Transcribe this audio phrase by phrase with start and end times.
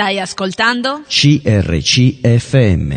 [0.00, 1.02] Stai ascoltando?
[1.06, 2.88] CRCFM.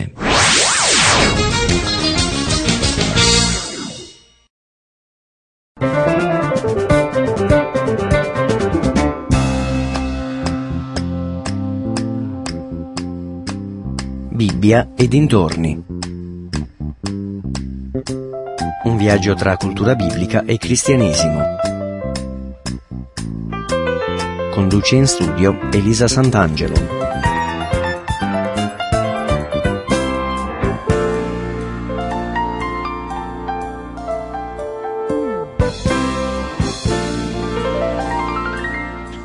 [14.29, 15.83] Bibbia e dintorni.
[18.85, 21.62] Un viaggio tra cultura biblica e cristianesimo.
[24.53, 26.75] Conduce in studio Elisa Sant'Angelo.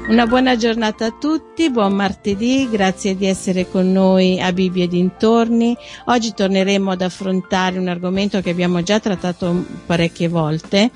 [0.08, 4.88] Una buona giornata a tutti, buon martedì, grazie di essere con noi a Bibbia e
[4.88, 5.76] dintorni.
[6.06, 10.90] Oggi torneremo ad affrontare un argomento che abbiamo già trattato parecchie volte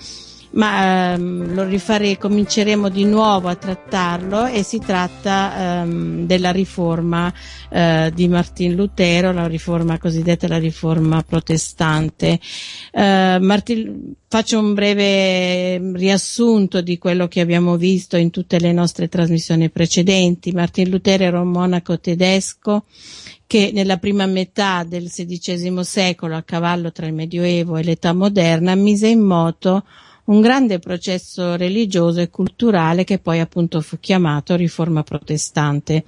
[0.52, 7.32] ma ehm, lo rifaremo, cominceremo di nuovo a trattarlo e si tratta ehm, della riforma
[7.70, 12.38] eh, di Martin Lutero, la riforma cosiddetta la riforma protestante.
[12.92, 19.08] Eh, Martin, faccio un breve riassunto di quello che abbiamo visto in tutte le nostre
[19.08, 20.52] trasmissioni precedenti.
[20.52, 22.84] Martin Lutero era un monaco tedesco
[23.46, 28.74] che nella prima metà del XVI secolo, a cavallo tra il Medioevo e l'età moderna,
[28.74, 29.84] mise in moto
[30.24, 36.04] un grande processo religioso e culturale che poi appunto fu chiamato riforma protestante.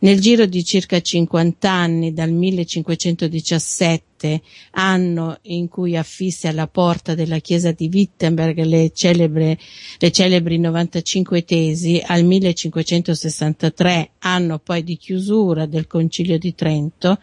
[0.00, 7.38] Nel giro di circa 50 anni, dal 1517, anno in cui affisse alla porta della
[7.38, 9.58] chiesa di Wittenberg le, celebre,
[9.98, 17.18] le celebri 95 tesi, al 1563, anno poi di chiusura del Concilio di Trento,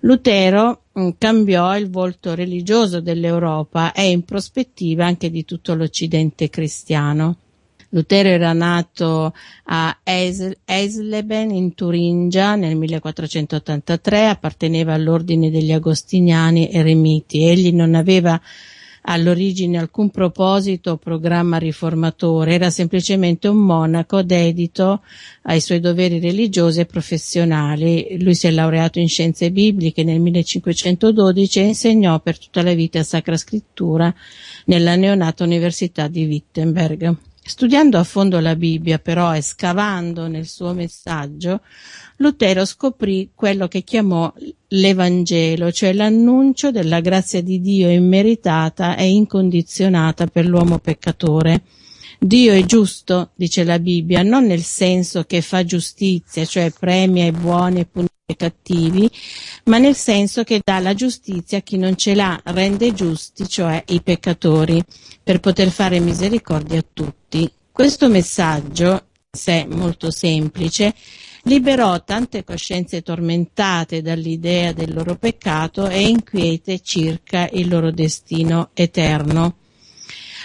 [0.00, 0.81] Lutero
[1.16, 7.36] cambiò il volto religioso dell'Europa e in prospettiva anche di tutto l'Occidente cristiano.
[7.90, 9.34] Lutero era nato
[9.64, 17.46] a Eisleben in Turingia nel 1483, apparteneva all'ordine degli Agostiniani eremiti.
[17.46, 18.40] Egli non aveva
[19.02, 25.02] all'origine alcun proposito o programma riformatore, era semplicemente un monaco dedito
[25.42, 28.16] ai suoi doveri religiosi e professionali.
[28.20, 33.02] Lui si è laureato in scienze bibliche nel 1512 e insegnò per tutta la vita
[33.02, 34.14] Sacra Scrittura
[34.66, 37.16] nella neonata Università di Wittenberg.
[37.44, 41.62] Studiando a fondo la Bibbia però e scavando nel suo messaggio,
[42.22, 44.32] Lutero scoprì quello che chiamò
[44.68, 51.62] l'Evangelo, cioè l'annuncio della grazia di Dio immeritata e incondizionata per l'uomo peccatore.
[52.20, 57.32] Dio è giusto, dice la Bibbia, non nel senso che fa giustizia, cioè premia i
[57.32, 59.10] buoni e punisce i cattivi,
[59.64, 63.82] ma nel senso che dà la giustizia a chi non ce l'ha, rende giusti, cioè
[63.88, 64.80] i peccatori,
[65.24, 67.50] per poter fare misericordia a tutti.
[67.72, 70.94] Questo messaggio, se molto semplice,
[71.44, 79.56] liberò tante coscienze tormentate dall'idea del loro peccato e inquiete circa il loro destino eterno.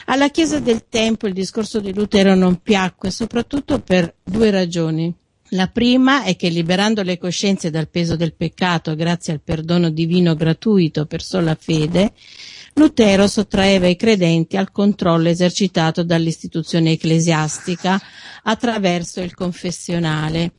[0.06, 5.14] Alla Chiesa del Tempo il discorso di Lutero non piacque, soprattutto per due ragioni.
[5.50, 10.34] La prima è che liberando le coscienze dal peso del peccato grazie al perdono divino
[10.34, 12.14] gratuito per sola fede,
[12.78, 18.00] Lutero sottraeva i credenti al controllo esercitato dall'istituzione ecclesiastica
[18.44, 20.54] attraverso il confessionale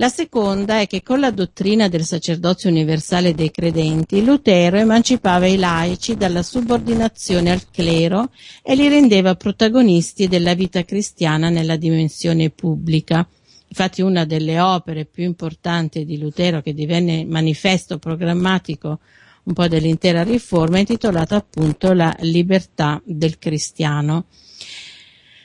[0.00, 5.56] la seconda è che con la dottrina del sacerdozio universale dei credenti, Lutero emancipava i
[5.56, 8.30] laici dalla subordinazione al clero
[8.62, 13.28] e li rendeva protagonisti della vita cristiana nella dimensione pubblica.
[13.66, 19.00] Infatti una delle opere più importanti di Lutero che divenne manifesto programmatico
[19.48, 24.26] un po' dell'intera riforma intitolata appunto La libertà del cristiano.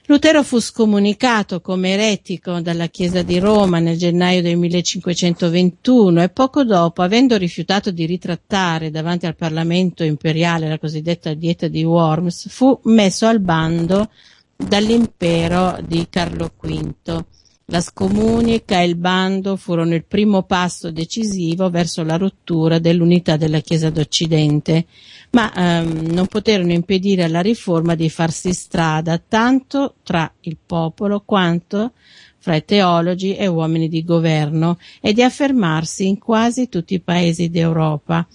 [0.08, 6.66] Lutero fu scomunicato come eretico dalla Chiesa di Roma nel gennaio del 1521 e poco
[6.66, 12.78] dopo, avendo rifiutato di ritrattare davanti al Parlamento imperiale la cosiddetta dieta di Worms, fu
[12.84, 14.10] messo al bando
[14.58, 17.24] dall'impero di Carlo V.
[17.68, 23.62] La scomunica e il bando furono il primo passo decisivo verso la rottura dell'unità della
[23.62, 24.86] Chiesa d'Occidente,
[25.32, 31.94] ma ehm, non poterono impedire alla riforma di farsi strada tanto tra il popolo quanto
[32.38, 37.50] fra i teologi e uomini di governo e di affermarsi in quasi tutti i paesi
[37.50, 38.28] d'Europa.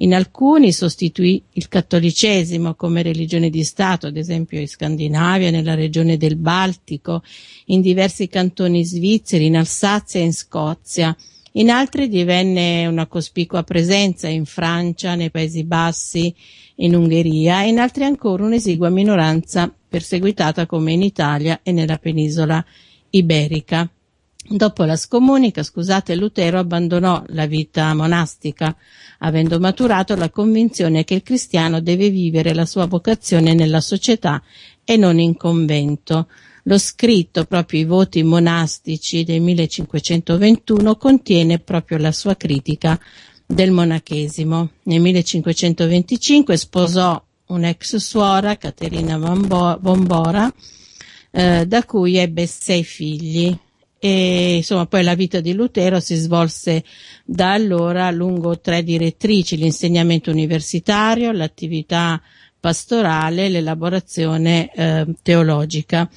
[0.00, 6.18] In alcuni sostituì il cattolicesimo come religione di Stato, ad esempio in Scandinavia, nella regione
[6.18, 7.22] del Baltico,
[7.66, 11.16] in diversi cantoni svizzeri, in Alsazia e in Scozia.
[11.52, 16.34] In altri divenne una cospicua presenza in Francia, nei Paesi Bassi,
[16.76, 22.62] in Ungheria e in altri ancora un'esigua minoranza perseguitata come in Italia e nella penisola
[23.08, 23.90] iberica.
[24.48, 28.76] Dopo la scomunica, scusate, Lutero abbandonò la vita monastica,
[29.18, 34.40] avendo maturato la convinzione che il cristiano deve vivere la sua vocazione nella società
[34.84, 36.28] e non in convento.
[36.64, 42.98] Lo scritto, proprio i voti monastici del 1521, contiene proprio la sua critica
[43.44, 44.70] del monachesimo.
[44.84, 50.52] Nel 1525 sposò un'ex suora, Caterina Bombora,
[51.32, 53.56] eh, da cui ebbe sei figli.
[54.08, 56.84] E insomma, poi la vita di Lutero si svolse
[57.24, 62.22] da allora lungo tre direttrici, l'insegnamento universitario, l'attività
[62.60, 66.08] pastorale, l'elaborazione eh, teologica.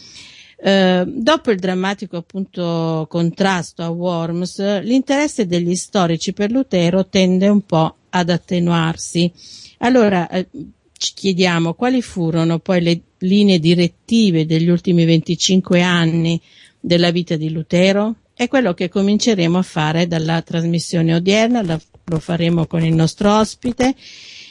[0.62, 7.66] Eh, dopo il drammatico appunto contrasto a Worms, l'interesse degli storici per Lutero tende un
[7.66, 9.32] po' ad attenuarsi.
[9.80, 10.48] Allora eh,
[10.96, 16.40] ci chiediamo quali furono poi le linee direttive degli ultimi 25 anni
[16.80, 18.16] della vita di Lutero?
[18.34, 23.96] È quello che cominceremo a fare dalla trasmissione odierna, lo faremo con il nostro ospite,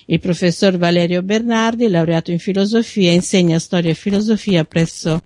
[0.07, 5.23] il professor Valerio Bernardi, laureato in filosofia, insegna storia e filosofia presso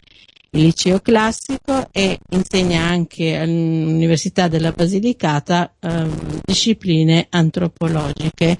[0.54, 6.06] il liceo classico e insegna anche all'Università della Basilicata eh,
[6.44, 8.58] discipline antropologiche.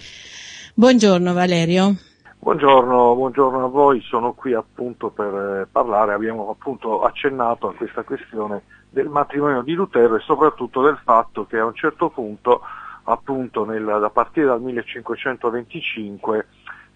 [0.74, 1.96] Buongiorno Valerio.
[2.42, 8.02] Buongiorno, buongiorno, a voi, sono qui appunto per eh, parlare, abbiamo appunto accennato a questa
[8.02, 12.62] questione del matrimonio di Lutero e soprattutto del fatto che a un certo punto,
[13.04, 16.46] appunto nel, a partire dal 1525,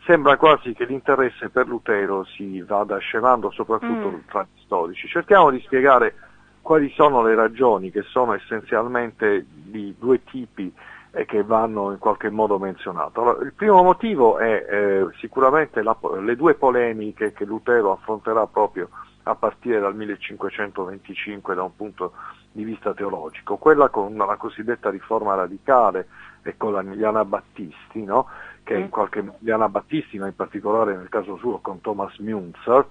[0.04, 4.19] sembra quasi che l'interesse per Lutero si vada scemando soprattutto mm.
[4.26, 5.06] tra gli storici.
[5.06, 6.16] Cerchiamo di spiegare
[6.60, 10.75] quali sono le ragioni che sono essenzialmente di due tipi
[11.24, 13.18] che vanno in qualche modo menzionate.
[13.18, 18.90] Allora, il primo motivo è eh, sicuramente la, le due polemiche che Lutero affronterà proprio
[19.22, 22.12] a partire dal 1525 da un punto
[22.52, 26.08] di vista teologico, quella con la cosiddetta riforma radicale
[26.42, 28.28] e con gli anabattisti, no?
[28.62, 28.88] che in mm.
[28.88, 32.86] qualche, gli anabattisti, ma in particolare nel caso suo con Thomas Münzer,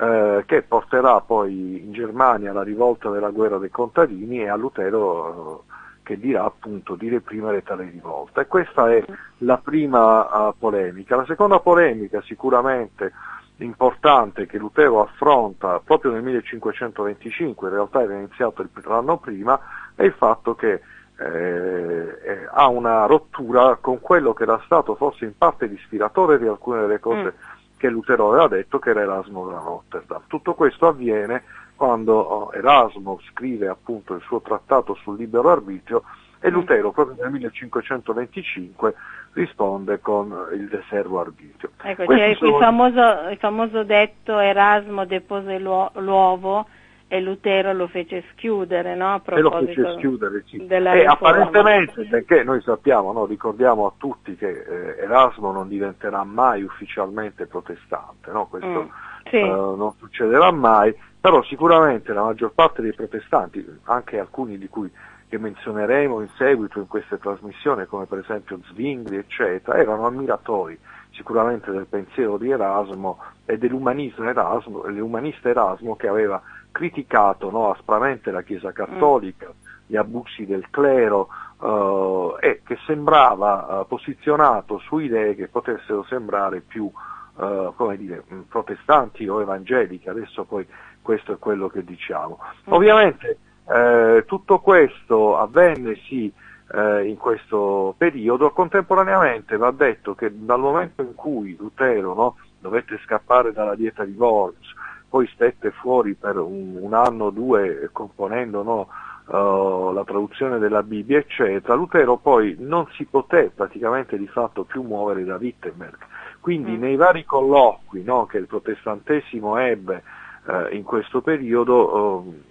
[0.00, 5.64] eh, che porterà poi in Germania la rivolta della guerra dei contadini e a Lutero
[5.68, 5.72] eh,
[6.04, 8.42] che dirà appunto di reprimere tale rivolta.
[8.42, 9.02] E questa è
[9.38, 11.16] la prima uh, polemica.
[11.16, 13.12] La seconda polemica sicuramente
[13.58, 19.58] importante che Lutero affronta proprio nel 1525, in realtà era iniziato l'anno prima,
[19.94, 20.80] è il fatto che
[21.16, 26.80] eh, ha una rottura con quello che era stato forse in parte l'ispiratore di alcune
[26.80, 27.76] delle cose mm.
[27.76, 30.22] che Lutero aveva detto, che era Erasmo da Rotterdam.
[30.26, 31.44] Tutto questo avviene
[31.76, 36.02] quando oh, Erasmo scrive appunto il suo trattato sul libero arbitrio
[36.40, 36.50] e.
[36.50, 38.94] Lutero proprio nel 1525
[39.32, 41.70] risponde con il de servo arbitrio.
[41.82, 42.56] Ecco, c'è sono...
[42.56, 46.66] il, famoso, il famoso detto Erasmo depose l'uovo
[47.08, 49.22] e Lutero lo fece schiudere, no?
[49.24, 50.66] E lo fece schiudere, sì.
[50.66, 56.62] E apparentemente, perché noi sappiamo, no, ricordiamo a tutti che eh, Erasmo non diventerà mai
[56.62, 58.46] ufficialmente protestante, no?
[58.46, 58.88] questo mm,
[59.24, 59.36] sì.
[59.36, 64.90] eh, non succederà mai, però sicuramente la maggior parte dei protestanti, anche alcuni di cui
[65.28, 70.78] che menzioneremo in seguito in queste trasmissioni, come per esempio Zwingli, eccetera, erano ammiratori
[71.10, 78.30] sicuramente del pensiero di Erasmo e dell'umanista Erasmo, dell'umanista Erasmo che aveva criticato no, aspramente
[78.30, 79.86] la Chiesa Cattolica, mm.
[79.86, 81.28] gli abusi del clero
[81.58, 86.90] uh, e che sembrava uh, posizionato su idee che potessero sembrare più
[87.36, 90.66] uh, come dire, mm, protestanti o evangeliche, adesso poi
[91.00, 92.38] questo è quello che diciamo.
[92.40, 92.72] Mm.
[92.72, 96.32] Ovviamente eh, tutto questo avvenne sì
[96.72, 103.00] eh, in questo periodo, contemporaneamente va detto che dal momento in cui Lutero no, dovette
[103.04, 104.72] scappare dalla dieta di Worms,
[105.08, 108.88] poi stette fuori per un, un anno o due componendo no,
[109.26, 114.82] uh, la traduzione della Bibbia, eccetera, Lutero poi non si poté praticamente di fatto più
[114.82, 115.98] muovere da Wittenberg.
[116.40, 116.80] Quindi mm.
[116.80, 120.02] nei vari colloqui no, che il protestantesimo ebbe
[120.46, 122.42] uh, in questo periodo, uh,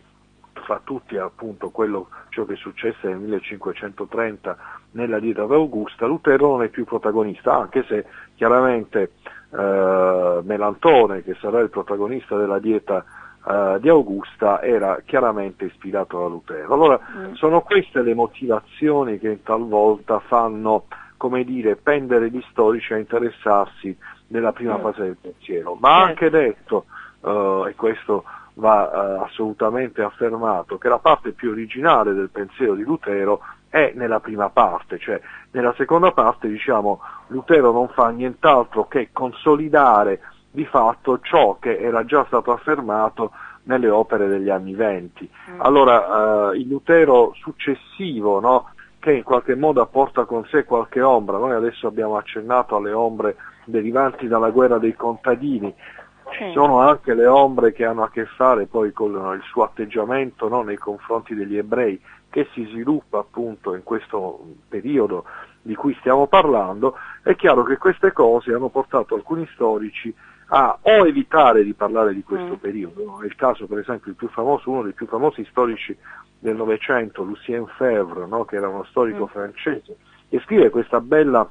[0.63, 4.57] fra tutti appunto quello, ciò che successe nel 1530
[4.91, 9.11] nella dieta d'Augusta, Lutero non è più protagonista, anche se chiaramente
[9.55, 13.05] eh, Melantone, che sarà il protagonista della dieta
[13.45, 16.73] eh, di Augusta, era chiaramente ispirato da Lutero.
[16.73, 17.33] Allora, mm.
[17.33, 20.85] sono queste le motivazioni che talvolta fanno,
[21.17, 23.95] come dire, pendere gli storici a interessarsi
[24.27, 24.81] della prima mm.
[24.81, 26.85] fase del pensiero, ma ha anche detto,
[27.21, 28.23] eh, e questo
[28.55, 34.19] va eh, assolutamente affermato, che la parte più originale del pensiero di Lutero è nella
[34.19, 35.19] prima parte, cioè
[35.51, 40.21] nella seconda parte diciamo Lutero non fa nient'altro che consolidare
[40.53, 43.31] di fatto ciò che era già stato affermato
[43.63, 45.27] nelle opere degli anni venti.
[45.49, 45.61] Mm.
[45.61, 48.69] Allora eh, il Lutero successivo, no,
[48.99, 53.35] che in qualche modo apporta con sé qualche ombra, noi adesso abbiamo accennato alle ombre
[53.65, 55.73] derivanti dalla guerra dei contadini,
[56.29, 60.47] ci sono anche le ombre che hanno a che fare poi con il suo atteggiamento
[60.47, 65.25] no, nei confronti degli ebrei, che si sviluppa appunto in questo periodo
[65.61, 70.13] di cui stiamo parlando, è chiaro che queste cose hanno portato alcuni storici
[70.47, 72.61] a o evitare di parlare di questo mm.
[72.61, 75.97] periodo, è il caso per esempio il più famoso, uno dei più famosi storici
[76.39, 78.45] del Novecento, Lucien Febvre, no?
[78.45, 79.33] che era uno storico mm.
[79.33, 79.97] francese,
[80.29, 81.49] e scrive questa bella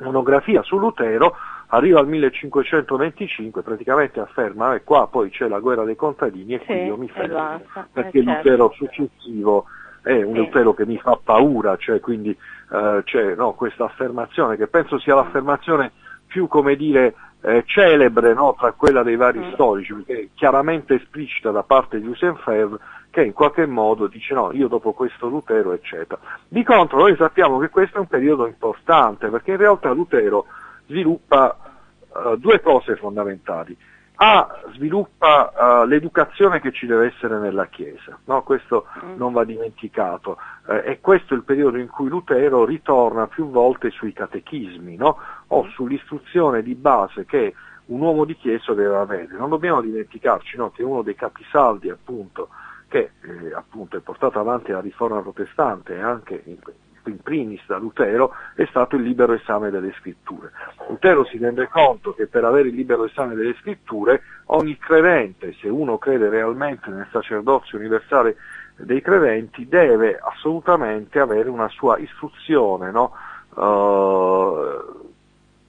[0.00, 1.34] monografia su Lutero,
[1.68, 6.58] arriva al 1525, praticamente afferma, e eh, qua poi c'è la guerra dei contadini e
[6.60, 8.48] sì, qui io mi fermo, esatto, perché eh, certo.
[8.48, 9.64] Lutero successivo
[10.02, 10.38] è un sì.
[10.38, 15.14] Lutero che mi fa paura, cioè quindi eh, c'è no, questa affermazione che penso sia
[15.14, 15.92] l'affermazione
[16.26, 19.52] più come dire eh, celebre no, tra quella dei vari mm.
[19.52, 22.78] storici, perché è chiaramente esplicita da parte di Lucien Febvre
[23.10, 26.20] che in qualche modo dice no, io dopo questo Lutero, eccetera.
[26.46, 30.46] Di contro noi sappiamo che questo è un periodo importante, perché in realtà Lutero
[30.86, 31.56] sviluppa
[32.08, 33.76] uh, due cose fondamentali.
[34.20, 38.42] A sviluppa uh, l'educazione che ci deve essere nella Chiesa, no?
[38.42, 39.16] questo mm.
[39.16, 43.90] non va dimenticato, eh, e questo è il periodo in cui Lutero ritorna più volte
[43.90, 45.18] sui catechismi no?
[45.46, 45.68] o mm.
[45.68, 47.54] sull'istruzione di base che
[47.86, 49.36] un uomo di Chiesa deve avere.
[49.36, 50.72] Non dobbiamo dimenticarci no?
[50.72, 52.48] che uno dei capisaldi appunto,
[52.88, 56.56] che eh, appunto è portato avanti la riforma protestante e anche in,
[57.08, 60.52] in primis da Lutero, è stato il libero esame delle scritture.
[60.88, 65.68] Lutero si rende conto che per avere il libero esame delle scritture ogni credente, se
[65.68, 68.36] uno crede realmente nel sacerdozio universale
[68.76, 73.12] dei credenti, deve assolutamente avere una sua istruzione no?
[73.54, 75.06] uh,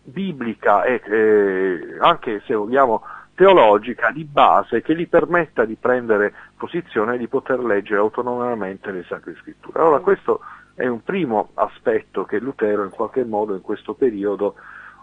[0.03, 3.03] biblica e eh, anche se vogliamo
[3.39, 9.05] teologica di base che gli permetta di prendere posizione e di poter leggere autonomamente le
[9.07, 9.79] sacre scritture.
[9.79, 10.41] Allora questo
[10.79, 14.55] è un primo aspetto che Lutero in qualche modo in questo periodo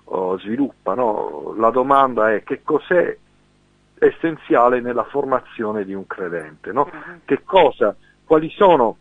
[0.04, 0.94] uh, sviluppa.
[0.94, 1.52] No?
[1.58, 3.14] La domanda è che cos'è
[3.98, 6.88] essenziale nella formazione di un credente, no?
[6.90, 7.40] Mm-hmm.
[7.44, 8.96] cosa, quali sono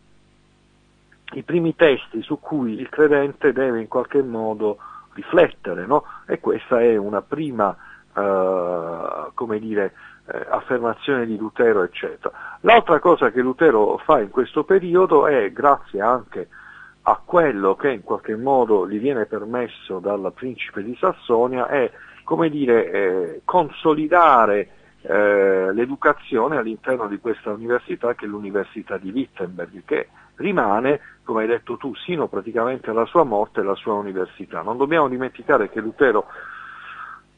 [1.32, 4.76] i primi testi su cui il credente deve in qualche modo
[5.14, 6.04] riflettere, no?
[6.26, 7.74] e questa è una prima
[8.12, 9.94] uh, come dire,
[10.26, 12.58] eh, affermazione di Lutero, eccetera.
[12.60, 16.64] L'altra cosa che Lutero fa in questo periodo è, grazie anche a
[17.24, 21.90] quello che in qualche modo gli viene permesso dal principe di Sassonia è,
[22.24, 24.70] come dire, eh, consolidare
[25.02, 31.48] eh, l'educazione all'interno di questa università che è l'Università di Wittenberg, che rimane, come hai
[31.48, 34.62] detto tu, sino praticamente alla sua morte la sua università.
[34.62, 36.26] Non dobbiamo dimenticare che Lutero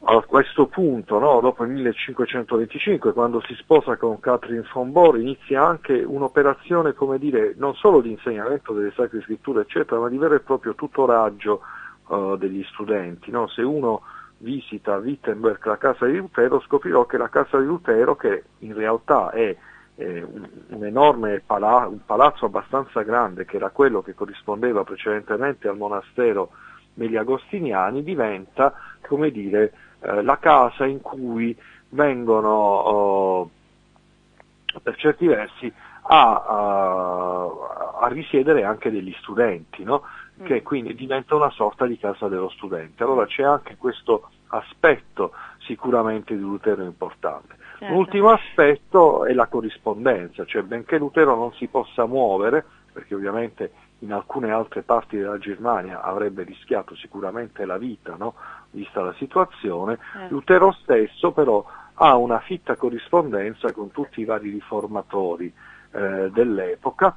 [0.01, 5.67] a questo punto, no, dopo il 1525, quando si sposa con Catherine von Bohr, inizia
[5.67, 10.35] anche un'operazione, come dire, non solo di insegnamento delle sacre scritture, eccetera, ma di vero
[10.35, 11.63] e proprio tutoraggio
[12.07, 13.33] uh, degli studenti.
[13.33, 13.49] No?
[13.49, 14.03] Se uno
[14.39, 19.31] visita Wittenberg la casa di Lutero, scoprirò che la casa di Lutero, che in realtà
[19.31, 19.57] è
[19.97, 25.67] eh, un, un, enorme palazzo, un palazzo abbastanza grande, che era quello che corrispondeva precedentemente
[25.67, 26.51] al monastero
[26.95, 28.75] degli Agostiniani, diventa,
[29.07, 31.57] come dire, eh, la casa in cui
[31.91, 33.51] vengono oh,
[34.83, 35.73] per certi versi
[36.11, 37.51] a, a,
[38.01, 40.03] a, risiedere anche degli studenti, no?
[40.41, 40.45] Mm.
[40.47, 43.03] che quindi diventa una sorta di casa dello studente.
[43.03, 47.57] Allora c'è anche questo aspetto sicuramente di Lutero importante.
[47.79, 47.95] Certo.
[47.95, 54.13] L'ultimo aspetto è la corrispondenza, cioè benché Lutero non si possa muovere, perché ovviamente in
[54.13, 58.35] alcune altre parti della Germania avrebbe rischiato sicuramente la vita, no?
[58.71, 60.29] vista la situazione, eh.
[60.29, 61.65] Lutero stesso però
[61.95, 65.53] ha una fitta corrispondenza con tutti i vari riformatori
[65.91, 67.17] eh, dell'epoca,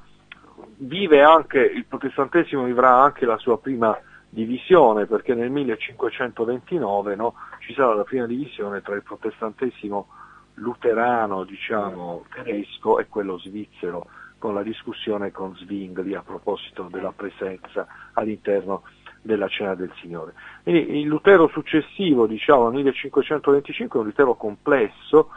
[0.77, 3.97] vive anche, il protestantesimo vivrà anche la sua prima
[4.29, 10.07] divisione perché nel 1529 no, ci sarà la prima divisione tra il protestantesimo
[10.55, 14.07] luterano diciamo, tedesco e quello svizzero
[14.41, 18.81] con la discussione con Zwingli a proposito della presenza all'interno
[19.21, 20.33] della cena del Signore.
[20.63, 25.29] Quindi il Lutero successivo, diciamo, al 1525, è un Lutero complesso,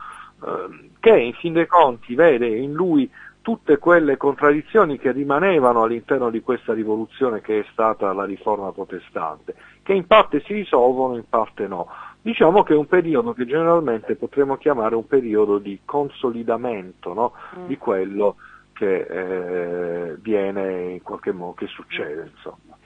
[0.43, 3.11] eh, che in fin dei conti vede in lui
[3.43, 9.55] tutte quelle contraddizioni che rimanevano all'interno di questa rivoluzione che è stata la riforma protestante,
[9.83, 11.89] che in parte si risolvono, in parte no.
[12.23, 17.33] Diciamo che è un periodo che generalmente potremmo chiamare un periodo di consolidamento no?
[17.59, 17.67] mm.
[17.67, 18.37] di quello
[18.75, 22.76] che eh, viene in qualche modo, che succede insomma.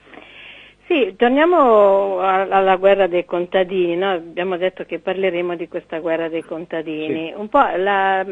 [0.89, 4.09] Sì, torniamo alla guerra dei contadini, no?
[4.09, 7.27] abbiamo detto che parleremo di questa guerra dei contadini.
[7.27, 7.33] Sì.
[7.39, 8.25] Un po' la,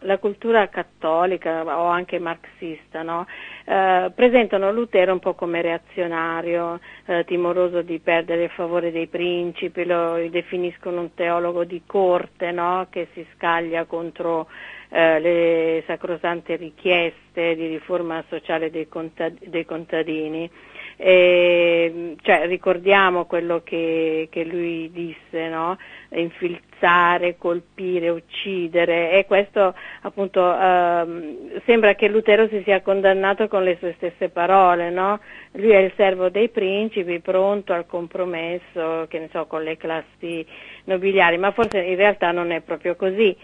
[0.00, 3.28] la, cultura cattolica o anche marxista no?
[3.64, 9.84] eh, presentano Lutero un po' come reazionario, eh, timoroso di perdere il favore dei principi,
[9.84, 12.88] lo definiscono un teologo di corte no?
[12.90, 14.48] che si scaglia contro
[14.90, 20.50] eh, le sacrosante richieste di riforma sociale dei, contad- dei contadini.
[20.96, 25.78] E, cioè, ricordiamo quello che, che lui disse, no?
[26.10, 33.76] infilzare, colpire, uccidere e questo appunto ehm, sembra che Lutero si sia condannato con le
[33.78, 35.20] sue stesse parole, no?
[35.52, 40.44] lui è il servo dei principi, pronto al compromesso, che ne so, con le classi
[40.84, 43.34] nobiliari, ma forse in realtà non è proprio così.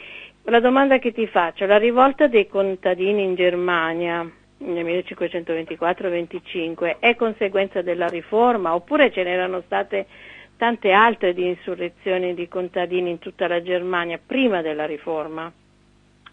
[0.49, 4.25] La domanda che ti faccio, la rivolta dei contadini in Germania,
[4.59, 10.07] nel 1524-25 è conseguenza della riforma oppure ce n'erano state
[10.57, 15.53] tante altre di insurrezioni di contadini in tutta la Germania prima della riforma?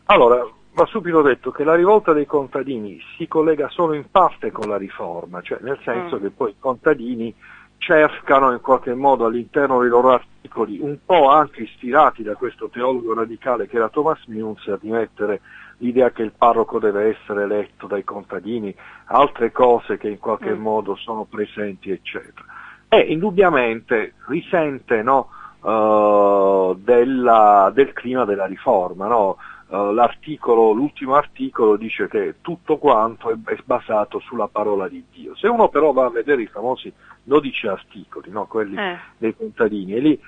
[0.05, 4.70] Allora, va subito detto che la rivolta dei contadini si collega solo in parte con
[4.70, 6.22] la riforma, cioè nel senso mm.
[6.22, 7.34] che poi i contadini
[7.83, 13.13] cercano in qualche modo all'interno dei loro articoli, un po' anche ispirati da questo teologo
[13.13, 15.41] radicale che era Thomas Müntzer, di mettere
[15.77, 18.73] l'idea che il parroco deve essere eletto dai contadini,
[19.05, 20.61] altre cose che in qualche mm.
[20.61, 22.45] modo sono presenti, eccetera.
[22.87, 25.27] E indubbiamente risente no,
[25.59, 29.07] uh, della, del clima della riforma.
[29.07, 29.37] No?
[29.73, 29.91] Uh,
[30.75, 35.35] l'ultimo articolo dice che tutto quanto è, basato sulla parola di Dio.
[35.35, 38.45] Se uno però va a vedere i famosi 12 articoli, no?
[38.45, 38.99] quelli eh.
[39.17, 40.19] dei contadini, e lì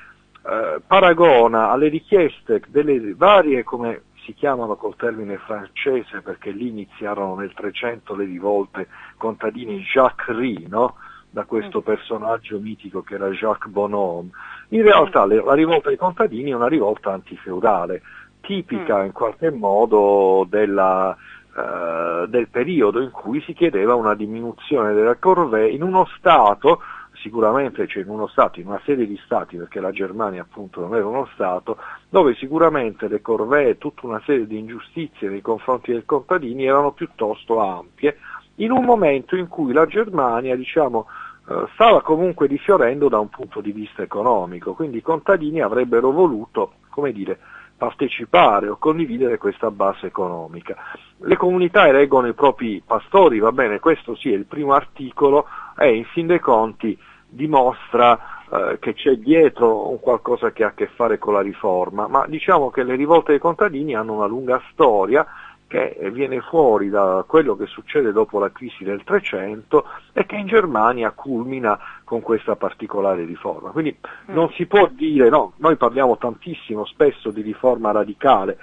[0.42, 7.36] uh, paragona alle richieste delle varie, come si chiamano col termine francese perché lì iniziarono
[7.36, 8.88] nel 300 le rivolte
[9.18, 10.36] contadini Jacques
[10.68, 10.96] no?
[11.30, 11.84] da questo mm.
[11.84, 14.32] personaggio mitico che era Jacques Bonhomme.
[14.70, 18.02] In realtà la rivolta dei contadini è una rivolta antifeudale,
[18.46, 19.06] tipica mm.
[19.06, 21.16] in qualche modo della,
[21.56, 26.82] uh, del periodo in cui si chiedeva una diminuzione della corvée in uno Stato
[27.26, 30.94] sicuramente c'è in uno Stato, in una serie di Stati, perché la Germania appunto non
[30.94, 31.78] era uno Stato,
[32.08, 36.92] dove sicuramente le corvée e tutta una serie di ingiustizie nei confronti dei contadini erano
[36.92, 38.18] piuttosto ampie,
[38.56, 41.08] in un momento in cui la Germania diciamo,
[41.50, 46.74] eh, stava comunque rifiorendo da un punto di vista economico, quindi i contadini avrebbero voluto,
[46.90, 47.40] come dire,
[47.78, 50.76] partecipare o condividere questa base economica.
[51.18, 55.46] Le comunità eleggono i propri pastori, va bene, questo sì è il primo articolo
[55.78, 60.74] e in fin dei conti dimostra eh, che c'è dietro un qualcosa che ha a
[60.74, 64.62] che fare con la riforma, ma diciamo che le rivolte dei contadini hanno una lunga
[64.72, 65.26] storia
[65.68, 70.48] che viene fuori da quello che succede dopo la crisi del 300 e che in
[70.48, 73.72] Germania culmina con questa particolare riforma.
[73.72, 74.34] Quindi mm.
[74.34, 78.58] non si può dire, no, noi parliamo tantissimo spesso di riforma radicale,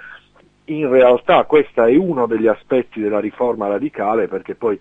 [0.65, 4.79] in realtà questo è uno degli aspetti della riforma radicale perché poi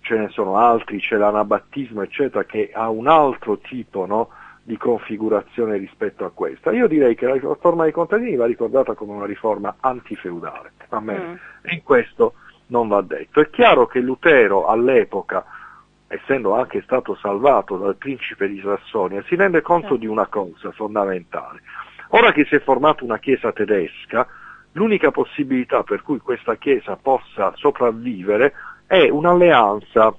[0.00, 4.30] ce ne sono altri, c'è l'anabattismo eccetera che ha un altro tipo no,
[4.64, 6.72] di configurazione rispetto a questa.
[6.72, 11.24] Io direi che la riforma dei contadini va ricordata come una riforma antifeudale, va bene?
[11.24, 11.34] Mm.
[11.62, 12.34] E in questo
[12.66, 13.40] non va detto.
[13.40, 15.44] È chiaro che Lutero all'epoca,
[16.12, 21.62] essendo anche stato salvato dal principe di Sassonia, si rende conto di una cosa fondamentale.
[22.10, 24.26] Ora che si è formata una chiesa tedesca,
[24.72, 28.52] l'unica possibilità per cui questa chiesa possa sopravvivere
[28.86, 30.14] è un'alleanza,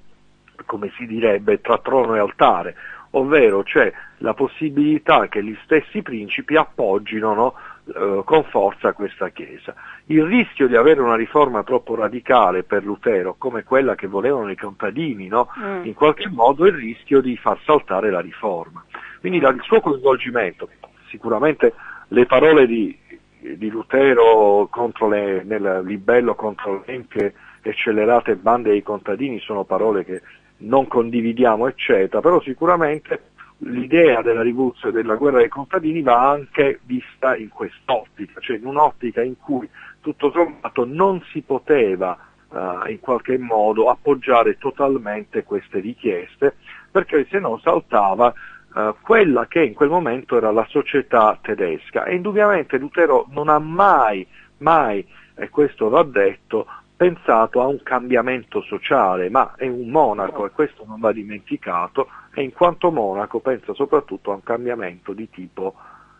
[0.66, 2.74] come si direbbe, tra trono e altare,
[3.10, 7.54] ovvero c'è la possibilità che gli stessi principi appoggino no,
[7.86, 9.74] eh, con forza questa Chiesa.
[10.06, 14.56] Il rischio di avere una riforma troppo radicale per Lutero, come quella che volevano i
[14.56, 15.84] contadini, no, mm.
[15.84, 18.84] in qualche modo è il rischio di far saltare la riforma.
[19.20, 20.68] Quindi dal suo coinvolgimento,
[21.08, 21.74] sicuramente
[22.08, 22.96] le parole di,
[23.38, 30.04] di Lutero contro le, nel libello contro le empie accelerate bande dei contadini sono parole
[30.04, 30.22] che
[30.58, 33.32] non condividiamo, eccetera, però sicuramente
[33.64, 39.22] l'idea della rivoluzione della guerra dei contadini va anche vista in quest'ottica, cioè in un'ottica
[39.22, 39.68] in cui
[40.00, 46.56] tutto sommato non si poteva uh, in qualche modo appoggiare totalmente queste richieste,
[46.90, 48.32] perché se no saltava
[48.74, 52.04] uh, quella che in quel momento era la società tedesca.
[52.04, 54.26] E indubbiamente Lutero non ha mai,
[54.58, 60.50] mai, e questo va detto, pensato a un cambiamento sociale, ma è un monaco e
[60.50, 65.74] questo non va dimenticato e in quanto monaco pensa soprattutto a un cambiamento di tipo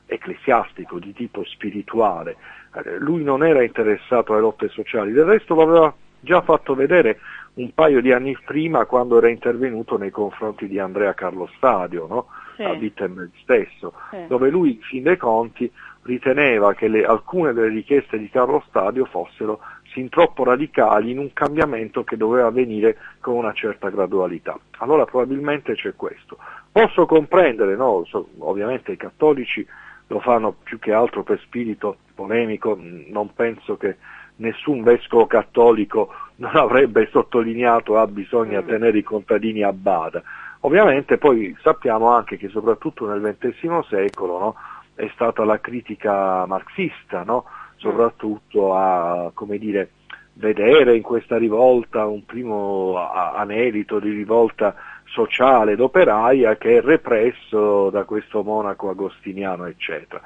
[0.06, 2.36] ecclesiastico, di tipo spirituale.
[2.74, 7.20] Eh, lui non era interessato alle lotte sociali, del resto lo aveva già fatto vedere
[7.54, 12.26] un paio di anni prima quando era intervenuto nei confronti di Andrea Carlo Stadio, no?
[12.56, 12.62] sì.
[12.62, 14.26] a Wittenberg stesso, sì.
[14.26, 15.70] dove lui, fin dei conti,
[16.02, 19.60] riteneva che le, alcune delle richieste di Carlo Stadio fossero
[19.94, 24.58] sin troppo radicali in un cambiamento che doveva avvenire con una certa gradualità.
[24.78, 26.36] Allora probabilmente c'è questo.
[26.70, 28.04] Posso comprendere, no?
[28.38, 29.66] ovviamente i cattolici
[30.08, 33.96] lo fanno più che altro per spirito polemico, non penso che
[34.36, 38.66] nessun vescovo cattolico non avrebbe sottolineato ah bisogna mm.
[38.66, 40.22] tenere i contadini a bada.
[40.60, 44.54] Ovviamente poi sappiamo anche che soprattutto nel XX secolo no,
[44.94, 47.44] è stata la critica marxista, no,
[47.84, 49.90] soprattutto a dire,
[50.34, 57.90] vedere in questa rivolta un primo anelito di rivolta sociale ed operaia che è represso
[57.90, 60.20] da questo monaco agostiniano, eccetera.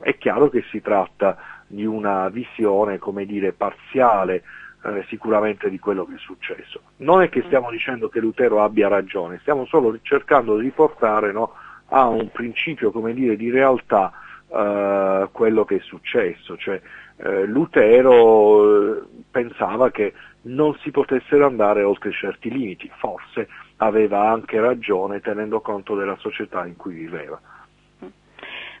[0.00, 4.42] È chiaro che si tratta di una visione, come dire, parziale
[4.84, 6.80] eh, sicuramente di quello che è successo.
[6.98, 11.54] Non è che stiamo dicendo che Lutero abbia ragione, stiamo solo cercando di riportare no,
[11.88, 14.12] a un principio, come dire, di realtà
[14.52, 16.80] eh, quello che è successo, cioè
[17.16, 24.58] eh, Lutero eh, pensava che non si potessero andare oltre certi limiti, forse aveva anche
[24.58, 27.40] ragione tenendo conto della società in cui viveva.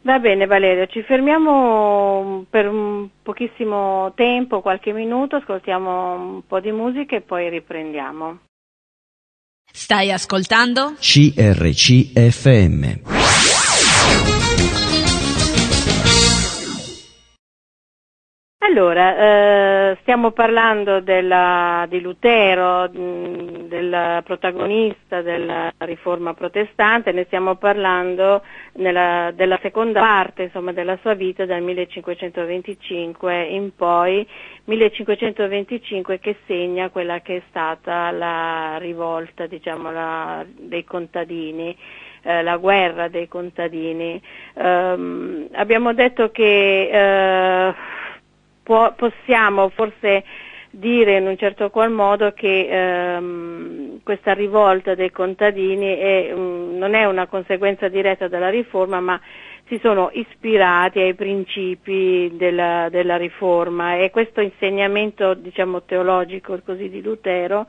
[0.02, 6.72] Va bene Valerio, ci fermiamo per un pochissimo tempo, qualche minuto, ascoltiamo un po' di
[6.72, 8.38] musica e poi riprendiamo.
[9.70, 10.94] Stai ascoltando?
[10.98, 12.00] CRCFM.
[18.70, 19.16] Allora,
[19.90, 28.42] eh, stiamo parlando della, di Lutero, mh, del protagonista della riforma protestante, ne stiamo parlando
[28.74, 34.24] nella, della seconda parte insomma, della sua vita dal 1525 in poi,
[34.66, 41.76] 1525 che segna quella che è stata la rivolta diciamo, la, dei contadini.
[42.22, 44.20] Eh, la guerra dei contadini.
[44.52, 47.74] Um, abbiamo detto che eh,
[48.70, 50.22] può, possiamo forse
[50.70, 56.94] dire in un certo qual modo che ehm, questa rivolta dei contadini è, um, non
[56.94, 59.20] è una conseguenza diretta della riforma, ma
[59.66, 63.96] si sono ispirati ai principi della, della riforma.
[63.96, 67.66] E questo insegnamento diciamo, teologico così, di Lutero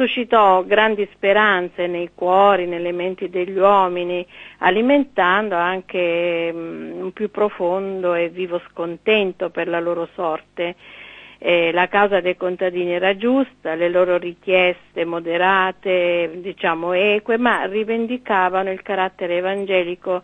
[0.00, 4.26] suscitò grandi speranze nei cuori, nelle menti degli uomini,
[4.60, 10.74] alimentando anche um, un più profondo e vivo scontento per la loro sorte.
[11.36, 18.70] Eh, la causa dei contadini era giusta, le loro richieste moderate, diciamo eque, ma rivendicavano
[18.70, 20.22] il carattere evangelico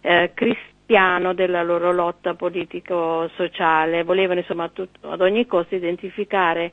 [0.00, 6.70] eh, cristiano della loro lotta politico-sociale, volevano insomma tut- ad ogni costo identificare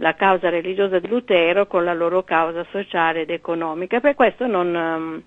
[0.00, 4.00] la causa religiosa di Lutero con la loro causa sociale ed economica.
[4.00, 5.22] Per questo non, um,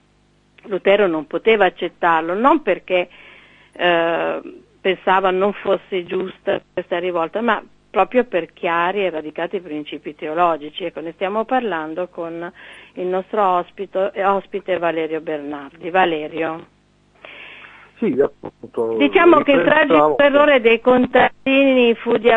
[0.69, 3.09] Lutero non poteva accettarlo, non perché
[3.73, 4.41] eh,
[4.79, 10.85] pensava non fosse giusta questa rivolta, ma proprio per chiari e radicati principi teologici.
[10.85, 12.51] Ecco, ne stiamo parlando con
[12.93, 15.89] il nostro ospito, ospite Valerio Bernardi.
[15.89, 16.79] Valerio.
[18.01, 18.97] Sì, appunto.
[18.97, 22.31] Diciamo che il tragico errore dei contadini fu di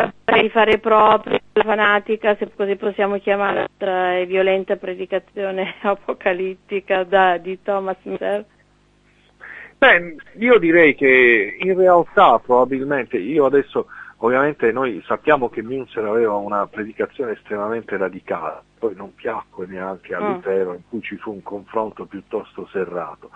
[0.51, 7.97] fare proprio la fanatica, se così possiamo chiamare, e violenta predicazione apocalittica da, di Thomas
[8.03, 8.45] Müller.
[9.79, 16.35] Beh, io direi che in realtà probabilmente, io adesso ovviamente noi sappiamo che Münzer aveva
[16.35, 20.25] una predicazione estremamente radicale, poi non piacque neanche a mm.
[20.27, 23.31] Lutero in cui ci fu un confronto piuttosto serrato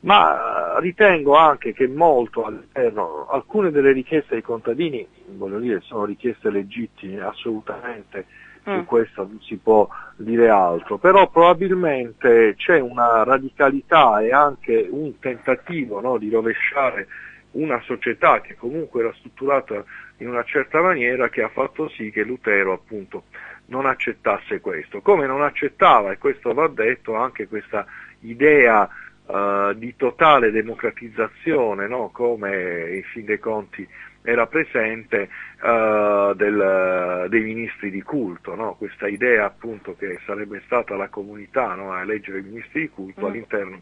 [0.00, 6.50] ma ritengo anche che molto all'interno, alcune delle richieste dei contadini, voglio dire, sono richieste
[6.50, 8.26] legittime, assolutamente,
[8.62, 8.82] su mm.
[8.82, 16.00] questo non si può dire altro, però probabilmente c'è una radicalità e anche un tentativo
[16.00, 17.06] no, di rovesciare
[17.52, 19.82] una società che comunque era strutturata
[20.18, 23.24] in una certa maniera che ha fatto sì che Lutero appunto
[23.66, 27.86] non accettasse questo, come non accettava, e questo va detto, anche questa
[28.20, 28.88] idea
[29.30, 32.10] uh, di totale democratizzazione, no?
[32.10, 33.86] come in fin dei conti
[34.22, 35.28] era presente
[35.62, 38.74] uh, del, dei ministri di culto, no?
[38.74, 41.92] questa idea appunto che sarebbe stata la comunità no?
[41.92, 43.24] a eleggere i ministri di culto mm.
[43.24, 43.80] all'interno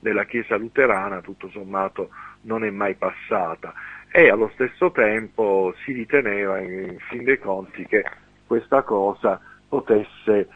[0.00, 2.10] della Chiesa luterana tutto sommato
[2.42, 3.72] non è mai passata
[4.10, 8.04] e allo stesso tempo si riteneva in fin dei conti che
[8.46, 10.48] questa cosa potesse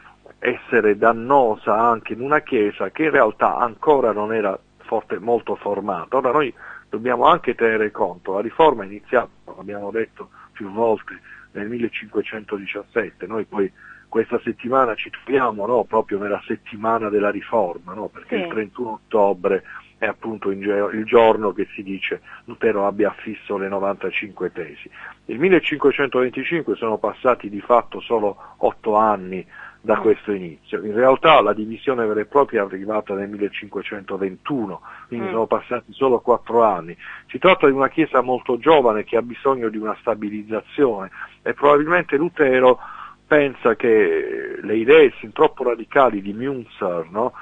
[0.42, 6.16] essere dannosa anche in una Chiesa che in realtà ancora non era forte, molto formata.
[6.16, 6.52] Ora noi
[6.88, 11.20] dobbiamo anche tenere conto, la riforma è iniziata, abbiamo detto più volte,
[11.52, 13.70] nel 1517, noi poi
[14.08, 18.42] questa settimana ci troviamo no, proprio nella settimana della riforma, no, perché sì.
[18.42, 19.62] il 31 ottobre
[19.96, 24.90] è appunto il giorno che si dice Lutero abbia affisso le 95 tesi.
[25.26, 29.46] Nel 1525 sono passati di fatto solo otto anni
[29.84, 30.80] da questo inizio.
[30.84, 35.30] In realtà la divisione vera e propria è arrivata nel 1521, quindi mm.
[35.30, 36.96] sono passati solo quattro anni.
[37.26, 41.10] Si tratta di una chiesa molto giovane che ha bisogno di una stabilizzazione
[41.42, 42.78] e probabilmente Lutero
[43.26, 47.32] pensa che le idee sin troppo radicali di Münzer, no?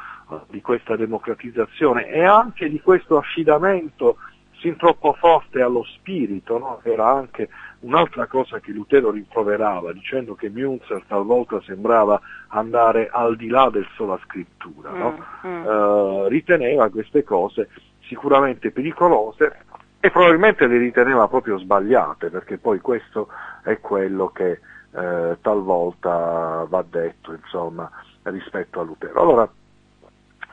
[0.49, 4.17] di questa democratizzazione e anche di questo affidamento
[4.61, 6.81] sin troppo forte allo spirito, no?
[6.83, 7.49] era anche
[7.81, 13.87] un'altra cosa che Lutero rimproverava, dicendo che Münzer talvolta sembrava andare al di là del
[13.95, 15.25] sola scrittura, no?
[15.47, 15.67] mm, mm.
[15.67, 17.71] Uh, riteneva queste cose
[18.01, 19.65] sicuramente pericolose
[20.01, 23.29] e probabilmente le riteneva proprio sbagliate, perché poi questo
[23.63, 24.61] è quello che
[24.93, 27.89] eh, talvolta va detto insomma,
[28.23, 29.21] rispetto a Lutero.
[29.21, 29.49] Allora,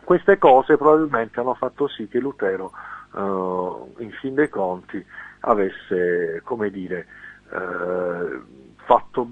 [0.03, 2.71] queste cose probabilmente hanno fatto sì che Lutero,
[3.13, 5.03] in fin dei conti,
[5.41, 7.07] avesse, come dire,
[7.51, 8.41] eh,
[8.85, 9.29] fatto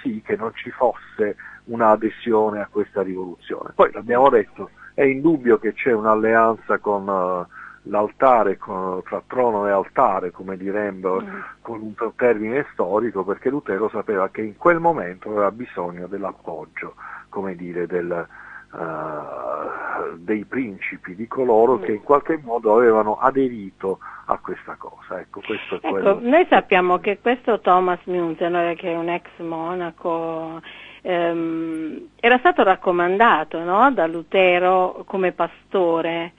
[0.00, 3.72] sì che non ci fosse un'adesione a questa rivoluzione.
[3.74, 7.46] Poi l'abbiamo detto, è indubbio che c'è un'alleanza con uh,
[7.82, 11.40] l'altare, con, tra trono e altare, come diremmo, mm.
[11.60, 16.94] con un termine storico, perché Lutero sapeva che in quel momento aveva bisogno dell'appoggio,
[17.28, 18.26] come dire, del,
[18.72, 25.20] uh, dei principi, di coloro che in qualche modo avevano aderito a questa cosa.
[25.20, 30.60] Ecco, ecco, noi sappiamo che questo Thomas Münzer, che è un ex monaco,
[31.02, 33.90] ehm, era stato raccomandato no?
[33.92, 36.32] da Lutero come pastore.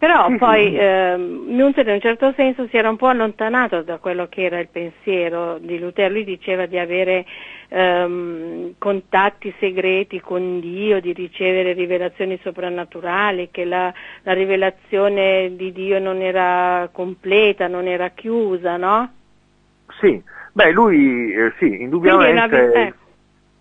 [0.00, 0.74] Però sì, poi.
[0.74, 4.58] Eh, Münzer in un certo senso si era un po' allontanato da quello che era
[4.58, 7.26] il pensiero di Lutero, lui diceva di avere
[7.68, 15.98] ehm, contatti segreti con Dio, di ricevere rivelazioni soprannaturali, che la, la rivelazione di Dio
[15.98, 19.12] non era completa, non era chiusa, no?
[20.00, 20.22] Sì,
[20.54, 22.92] beh lui eh, sì, indubbiamente è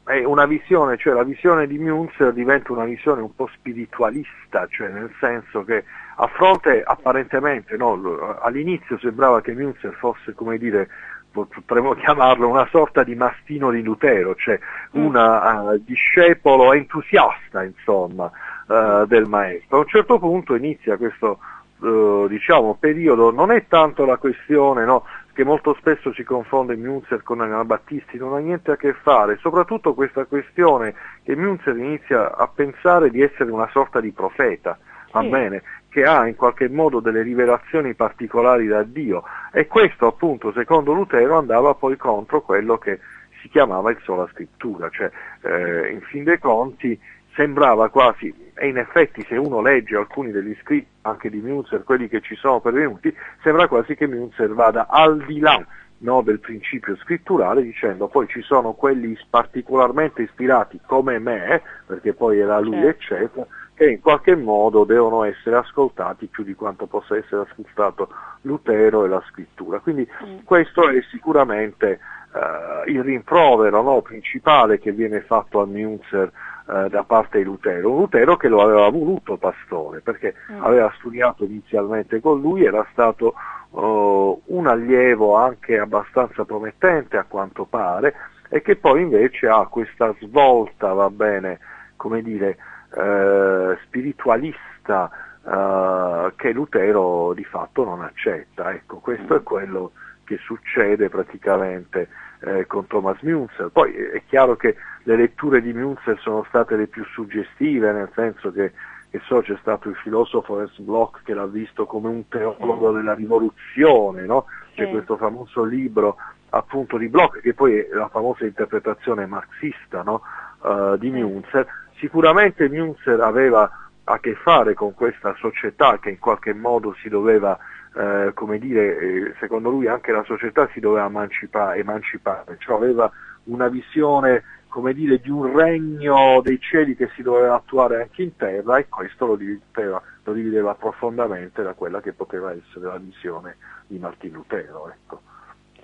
[0.10, 4.88] è una visione, cioè la visione di Münzer diventa una visione un po' spiritualista, cioè
[4.88, 5.84] nel senso che
[6.22, 10.90] a fronte apparentemente, no, all'inizio sembrava che Münzer fosse, come dire,
[11.32, 14.60] potremmo chiamarlo una sorta di mastino di Lutero, cioè
[14.92, 18.30] un uh, eh, discepolo entusiasta insomma
[18.68, 19.78] uh, del maestro.
[19.78, 21.40] A un certo punto inizia questo
[21.78, 27.24] uh, diciamo, periodo, non è tanto la questione no, che molto spesso si confonde Münzer
[27.24, 32.46] con Anabattisti, non ha niente a che fare, soprattutto questa questione che Münzer inizia a
[32.54, 34.78] pensare di essere una sorta di profeta,
[35.12, 35.30] va sì.
[35.30, 40.94] bene, che ha in qualche modo delle rivelazioni particolari da Dio e questo appunto secondo
[40.94, 43.00] Lutero andava poi contro quello che
[43.42, 45.10] si chiamava il sola scrittura, cioè
[45.42, 47.00] eh, in fin dei conti
[47.36, 52.10] sembrava quasi, e in effetti se uno legge alcuni degli scritti anche di Münzer, quelli
[52.10, 55.66] che ci sono pervenuti, sembra quasi che Münzer vada al di là
[56.00, 62.40] no, del principio scritturale dicendo poi ci sono quelli particolarmente ispirati come me, perché poi
[62.40, 62.90] era lui certo.
[62.90, 63.48] eccetera,
[63.80, 68.10] che in qualche modo devono essere ascoltati più di quanto possa essere ascoltato
[68.42, 69.80] Lutero e la scrittura.
[69.80, 70.40] Quindi mm.
[70.44, 71.98] questo è sicuramente
[72.34, 76.30] uh, il rimprovero no, principale che viene fatto a Münzer
[76.66, 80.62] uh, da parte di Lutero, un Lutero che lo aveva voluto pastore, perché mm.
[80.62, 83.34] aveva studiato inizialmente con lui, era stato
[83.70, 88.14] uh, un allievo anche abbastanza promettente a quanto pare,
[88.50, 91.60] e che poi invece ha questa svolta, va bene,
[91.96, 92.58] come dire,
[92.96, 95.10] eh, spiritualista
[95.46, 98.72] eh, che Lutero di fatto non accetta.
[98.74, 99.92] Ecco, questo è quello
[100.24, 102.08] che succede praticamente
[102.42, 103.70] eh, con Thomas Münzer.
[103.72, 108.52] Poi è chiaro che le letture di Münzer sono state le più suggestive, nel senso
[108.52, 108.74] che,
[109.10, 113.14] che so, c'è stato il filosofo Ernst Bloch che l'ha visto come un teologo della
[113.14, 114.46] rivoluzione, no?
[114.76, 114.92] c'è sì.
[114.92, 116.18] questo famoso libro
[116.52, 120.22] appunto di Bloch, che poi è la famosa interpretazione marxista no?
[120.62, 121.66] uh, di Münzer,
[122.00, 123.70] Sicuramente Münzer aveva
[124.06, 127.58] a che fare con questa società che in qualche modo si doveva,
[127.96, 133.12] eh, come dire, eh, secondo lui anche la società si doveva emancipare, emancipare cioè aveva
[133.44, 138.36] una visione come dire, di un regno dei cieli che si doveva attuare anche in
[138.36, 143.58] terra e questo lo divideva, lo divideva profondamente da quella che poteva essere la visione
[143.88, 144.92] di Martin Lutero.
[144.92, 145.22] Ecco.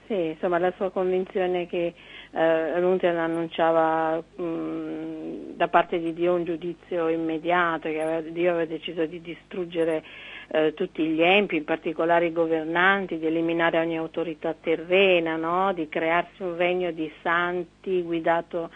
[0.07, 1.93] Sì, insomma la sua convinzione che
[2.31, 8.65] eh, Luther annunciava mh, da parte di Dio un giudizio immediato, che aveva, Dio aveva
[8.65, 10.03] deciso di distruggere
[10.49, 15.73] eh, tutti gli empi, in particolare i governanti, di eliminare ogni autorità terrena, no?
[15.73, 18.69] di crearsi un regno di santi guidato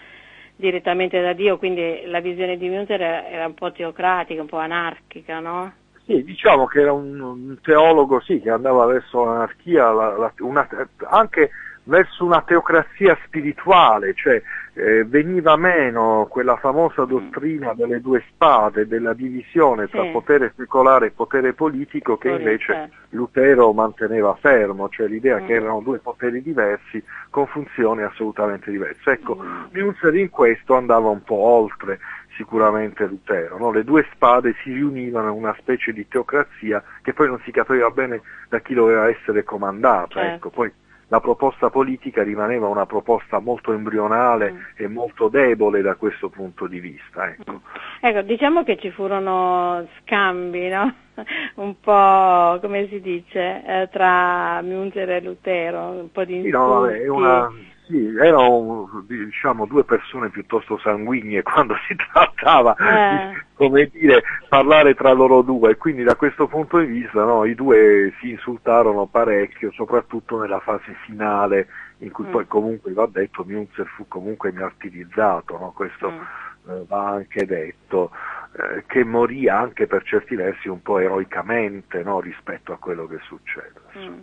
[0.56, 4.58] direttamente da Dio, quindi la visione di Münzer era, era un po' teocratica, un po'
[4.58, 5.74] anarchica, no?
[6.10, 10.68] Sì, diciamo che era un, un teologo sì, che andava verso l'anarchia, la, la, una,
[11.04, 11.52] anche
[11.84, 14.42] verso una teocrazia spirituale, cioè
[14.74, 20.10] eh, veniva meno quella famosa dottrina delle due spade, della divisione tra sì.
[20.10, 25.46] potere secolare e potere politico che invece Lutero manteneva fermo, cioè l'idea mm.
[25.46, 29.12] che erano due poteri diversi con funzioni assolutamente diverse.
[29.12, 29.66] Ecco, mm.
[29.74, 32.00] Münzer in questo andava un po' oltre
[32.40, 33.58] sicuramente Lutero.
[33.58, 33.72] No?
[33.72, 37.90] Le due spade si riunivano in una specie di teocrazia che poi non si capiva
[37.90, 40.22] bene da chi doveva essere comandata.
[40.22, 40.36] Certo.
[40.36, 40.72] Ecco, poi
[41.10, 44.58] la proposta politica rimaneva una proposta molto embrionale mm.
[44.76, 47.28] e molto debole da questo punto di vista.
[47.28, 47.52] Ecco.
[47.52, 47.56] Mm.
[48.00, 50.94] ecco diciamo che ci furono scambi, no?
[51.56, 56.56] un po' come si dice, eh, tra Münzer e Lutero, un po' di insulti.
[56.56, 57.52] Sì, no, vabbè, una
[57.90, 63.32] sì, erano diciamo, due persone piuttosto sanguigne quando si trattava eh.
[63.32, 67.56] di come dire, parlare tra loro due, quindi da questo punto di vista no, i
[67.56, 72.32] due si insultarono parecchio, soprattutto nella fase finale in cui mm.
[72.32, 75.74] poi comunque va detto Münzer fu comunque martirizzato, no?
[75.76, 76.70] questo mm.
[76.70, 78.12] eh, va anche detto,
[78.54, 82.20] eh, che morì anche per certi versi un po' eroicamente no?
[82.20, 83.82] rispetto a quello che succede.
[83.98, 84.20] Mm.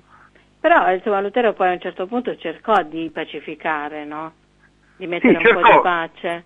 [0.66, 4.32] Però insomma Lutero poi a un certo punto cercò di pacificare, no?
[4.96, 6.44] Di mettere sì, cercò, un po' di pace.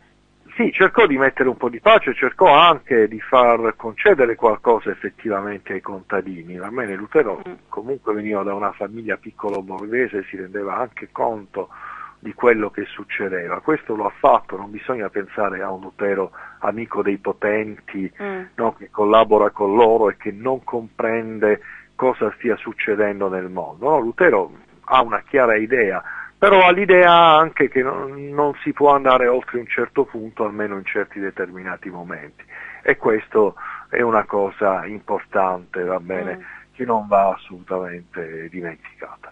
[0.57, 5.73] Sì, cercò di mettere un po' di pace, cercò anche di far concedere qualcosa effettivamente
[5.73, 6.59] ai contadini.
[6.59, 7.53] Va bene, Lutero mm.
[7.71, 11.71] comunque veniva da una famiglia piccolo borghese, si rendeva anche conto
[12.19, 13.61] di quello che succedeva.
[13.61, 18.43] Questo lo ha fatto, non bisogna pensare a un Lutero amico dei potenti, mm.
[18.57, 21.63] no, che collabora con loro e che non comprende
[22.01, 23.91] cosa stia succedendo nel mondo.
[23.91, 23.99] No?
[23.99, 24.51] Lutero
[24.85, 26.03] ha una chiara idea,
[26.39, 30.79] però ha l'idea anche che non, non, si può andare oltre un certo punto, almeno
[30.79, 32.43] in certi determinati momenti.
[32.83, 33.55] E questo
[33.91, 36.73] è una cosa importante, va bene, mm.
[36.73, 39.31] che non va assolutamente dimenticata.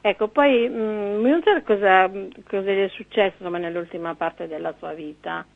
[0.00, 2.10] Ecco, poi mm, Münzer cosa,
[2.48, 5.46] cosa, gli è successo insomma, nell'ultima parte della sua vita?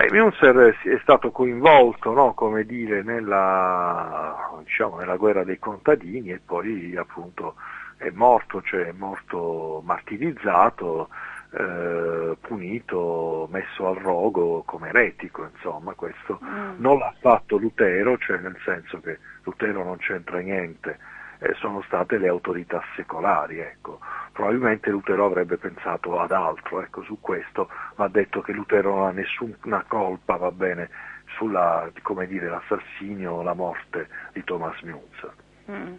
[0.00, 6.40] Beh, Münzer è stato coinvolto, no, come dire, nella, diciamo, nella, guerra dei contadini e
[6.42, 7.56] poi appunto
[7.98, 11.10] è morto, cioè è morto martirizzato,
[11.50, 16.76] eh, punito, messo al rogo come eretico, insomma, questo mm.
[16.78, 20.98] non l'ha fatto Lutero, cioè nel senso che Lutero non c'entra niente
[21.40, 23.58] eh, sono state le autorità secolari.
[23.58, 23.98] Ecco.
[24.32, 29.10] Probabilmente Lutero avrebbe pensato ad altro, ecco, su questo va detto che Lutero non ha
[29.10, 30.88] nessuna colpa va bene,
[31.36, 35.32] sulla, come dire, l'assassinio o la morte di Thomas Münzer.
[35.70, 35.94] Mm.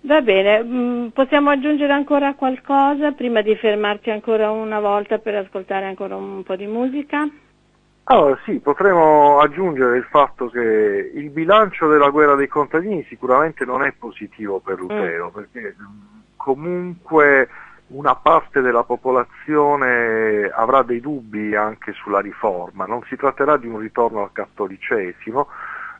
[0.00, 5.86] Va bene, mm, possiamo aggiungere ancora qualcosa prima di fermarci ancora una volta per ascoltare
[5.86, 7.28] ancora un po' di musica?
[8.10, 13.82] Allora sì, potremmo aggiungere il fatto che il bilancio della guerra dei contadini sicuramente non
[13.82, 15.34] è positivo per Lutero, mm.
[15.34, 15.76] perché
[16.34, 17.48] comunque
[17.88, 23.78] una parte della popolazione avrà dei dubbi anche sulla riforma, non si tratterà di un
[23.78, 25.46] ritorno al cattolicesimo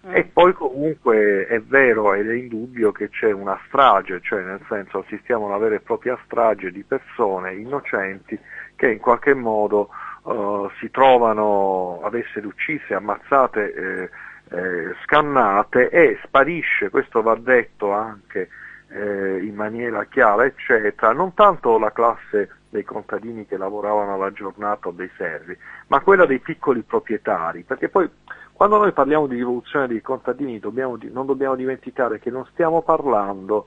[0.07, 0.15] mm.
[0.15, 5.01] e poi comunque è vero ed è indubbio che c'è una strage, cioè nel senso
[5.01, 8.39] assistiamo a una vera e propria strage di persone innocenti
[8.77, 9.91] che in qualche modo
[10.33, 14.11] uh, si trovano ad essere uccise, ammazzate, eh,
[14.51, 18.49] eh, scannate e sparisce, questo va detto anche
[18.89, 24.89] eh, in maniera chiara, eccetera, non tanto la classe dei contadini che lavoravano alla giornata
[24.89, 25.57] o dei servi,
[25.89, 28.09] ma quella dei piccoli proprietari, perché poi
[28.53, 33.67] quando noi parliamo di rivoluzione dei contadini dobbiamo, non dobbiamo dimenticare che non stiamo parlando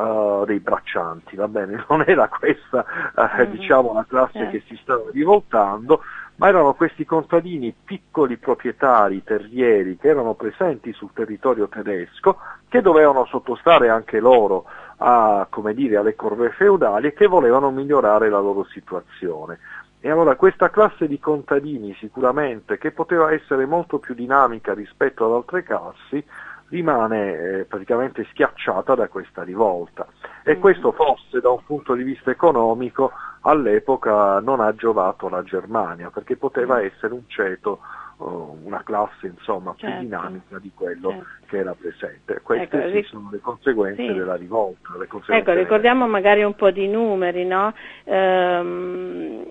[0.00, 1.84] uh, dei braccianti, va bene?
[1.88, 2.84] Non era questa
[3.14, 4.48] uh, diciamo la classe eh.
[4.50, 6.02] che si stava rivoltando,
[6.36, 13.26] ma erano questi contadini piccoli proprietari terrieri che erano presenti sul territorio tedesco, che dovevano
[13.26, 14.64] sottostare anche loro
[14.98, 19.58] a, dire, alle corve feudali e che volevano migliorare la loro situazione.
[20.02, 25.32] E allora questa classe di contadini sicuramente, che poteva essere molto più dinamica rispetto ad
[25.32, 26.24] altre classi,
[26.70, 30.06] rimane eh, praticamente schiacciata da questa rivolta
[30.44, 30.60] e mm.
[30.60, 33.12] questo forse da un punto di vista economico
[33.42, 36.84] all'epoca non ha giovato alla Germania perché poteva mm.
[36.84, 37.80] essere un ceto
[38.18, 39.96] uh, una classe insomma certo.
[39.96, 41.26] più dinamica di quello certo.
[41.46, 42.40] che era presente.
[42.42, 44.12] Queste ecco, ric- sono le conseguenze sì.
[44.12, 44.90] della rivolta.
[45.28, 47.74] ecco, ricordiamo magari un po' di numeri, no?
[48.04, 49.44] Ehm,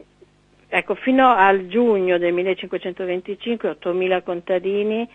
[0.67, 5.09] ecco, fino al giugno del 1525 8.000 contadini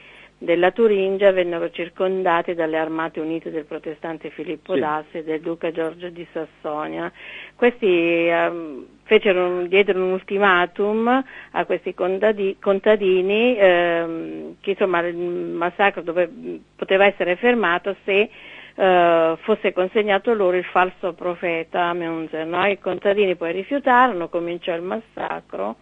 [0.45, 4.81] della Turingia vennero circondati dalle armate unite del protestante Filippo sì.
[4.81, 7.11] d'Assi e del duca Giorgio di Sassonia.
[7.57, 16.03] Questi um, fecero, diedero un ultimatum a questi contadini, contadini ehm, che insomma il massacro
[16.03, 16.31] dove,
[16.77, 18.31] poteva essere fermato se
[18.77, 22.47] eh, fosse consegnato loro il falso profeta Munzer.
[22.47, 22.67] No?
[22.67, 25.77] I contadini poi rifiutarono, cominciò il massacro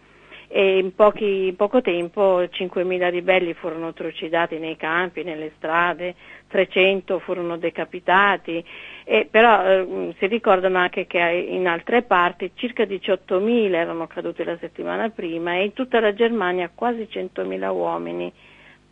[0.55, 6.13] e in, pochi, in poco tempo 5.000 ribelli furono trucidati nei campi, nelle strade,
[6.47, 8.63] 300 furono decapitati,
[9.03, 14.55] e però eh, si ricordano anche che in altre parti circa 18.000 erano caduti la
[14.59, 18.31] settimana prima e in tutta la Germania quasi 100.000 uomini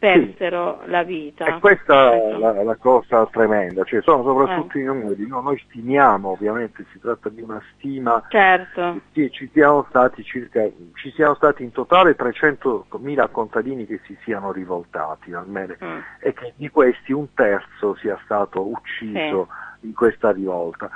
[0.02, 0.90] persero sì.
[0.90, 1.46] la vita.
[1.46, 4.82] E questa è la, la, cosa tremenda, cioè sono soprattutto eh.
[4.82, 5.42] i numeri, no?
[5.42, 9.00] noi stimiamo, ovviamente si tratta di una stima, certo.
[9.12, 14.52] che ci siano stati circa, ci siano stati in totale 300.000 contadini che si siano
[14.52, 16.00] rivoltati almeno mm.
[16.20, 19.48] e che di questi un terzo sia stato ucciso.
[19.50, 20.92] Sì in questa rivolta.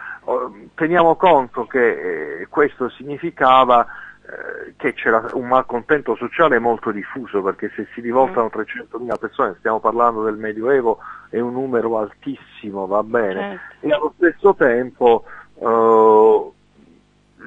[0.75, 3.87] Teniamo conto che eh, questo significava
[4.78, 9.09] che c'era un malcontento sociale molto diffuso perché se si rivoltano 300.000 mm.
[9.19, 10.99] persone, stiamo parlando del Medioevo,
[11.30, 13.86] è un numero altissimo, va bene, certo.
[13.86, 15.26] e allo stesso tempo
[15.59, 16.51] eh,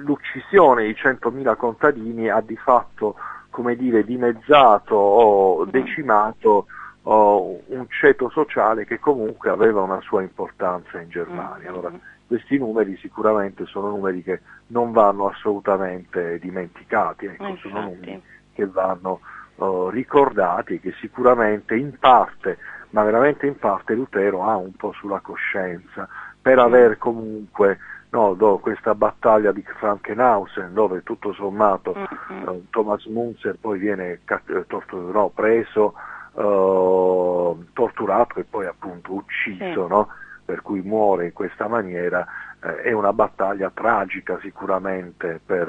[0.03, 3.17] l'uccisione di 100.000 contadini ha di fatto
[3.51, 5.71] come dire, dimezzato o mm.
[5.71, 6.67] decimato
[7.03, 11.71] oh, un ceto sociale che comunque aveva una sua importanza in Germania.
[11.71, 11.75] Mm.
[11.75, 11.93] Allora,
[12.29, 18.23] questi numeri sicuramente sono numeri che non vanno assolutamente dimenticati, ecco, sono numeri
[18.53, 19.21] che vanno
[19.57, 22.59] uh, ricordati e che sicuramente in parte,
[22.91, 26.07] ma veramente in parte Lutero ha un po' sulla coscienza
[26.41, 27.79] per aver comunque
[28.11, 34.65] no, do, questa battaglia di Frankenhausen dove tutto sommato uh, Thomas Munzer poi viene eh,
[34.67, 35.95] torturato, no, preso,
[36.33, 39.89] uh, torturato e poi appunto ucciso, sì.
[39.89, 40.09] no?
[40.49, 42.27] Per cui muore in questa maniera,
[42.63, 45.69] eh, è una battaglia tragica sicuramente per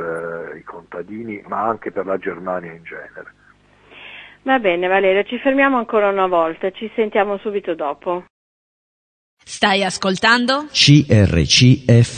[0.53, 3.33] eh, i contadini, ma anche per la Germania in genere.
[4.43, 8.23] Va bene Valeria, ci fermiamo ancora una volta, ci sentiamo subito dopo.
[9.43, 10.67] Stai ascoltando?
[10.71, 12.17] CRCFM.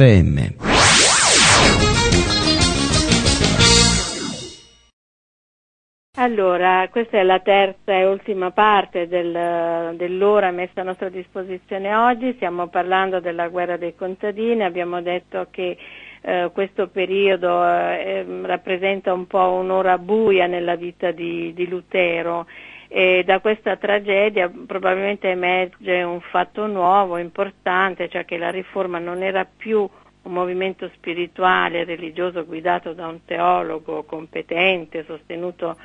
[6.22, 12.34] Allora, questa è la terza e ultima parte del, dell'ora messa a nostra disposizione oggi,
[12.34, 15.76] stiamo parlando della guerra dei contadini, abbiamo detto che
[16.22, 22.46] eh, questo periodo eh, rappresenta un po' un'ora buia nella vita di, di Lutero.
[22.88, 29.24] E da questa tragedia probabilmente emerge un fatto nuovo, importante, cioè che la riforma non
[29.24, 29.90] era più
[30.24, 35.78] un movimento spirituale, religioso guidato da un teologo competente, sostenuto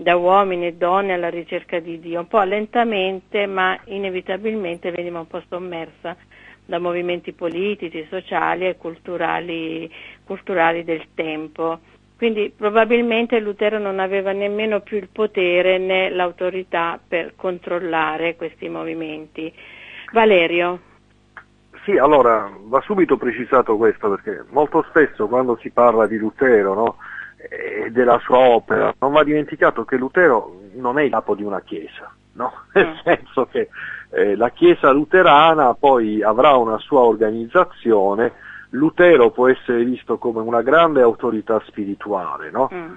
[0.00, 5.26] da uomini e donne alla ricerca di Dio, un po' lentamente ma inevitabilmente veniva un
[5.26, 6.16] po' sommersa
[6.64, 9.90] da movimenti politici, sociali e culturali,
[10.24, 11.80] culturali del tempo.
[12.16, 19.52] Quindi probabilmente Lutero non aveva nemmeno più il potere né l'autorità per controllare questi movimenti.
[20.12, 20.80] Valerio.
[21.84, 26.96] Sì, allora va subito precisato questo perché molto spesso quando si parla di Lutero, no,
[27.48, 28.94] e della sua opera.
[28.98, 32.52] Non va dimenticato che Lutero non è il capo di una chiesa, no?
[32.74, 32.96] nel mm.
[33.02, 33.68] senso che
[34.10, 38.32] eh, la chiesa luterana poi avrà una sua organizzazione,
[38.70, 42.68] Lutero può essere visto come una grande autorità spirituale, no?
[42.72, 42.92] mm.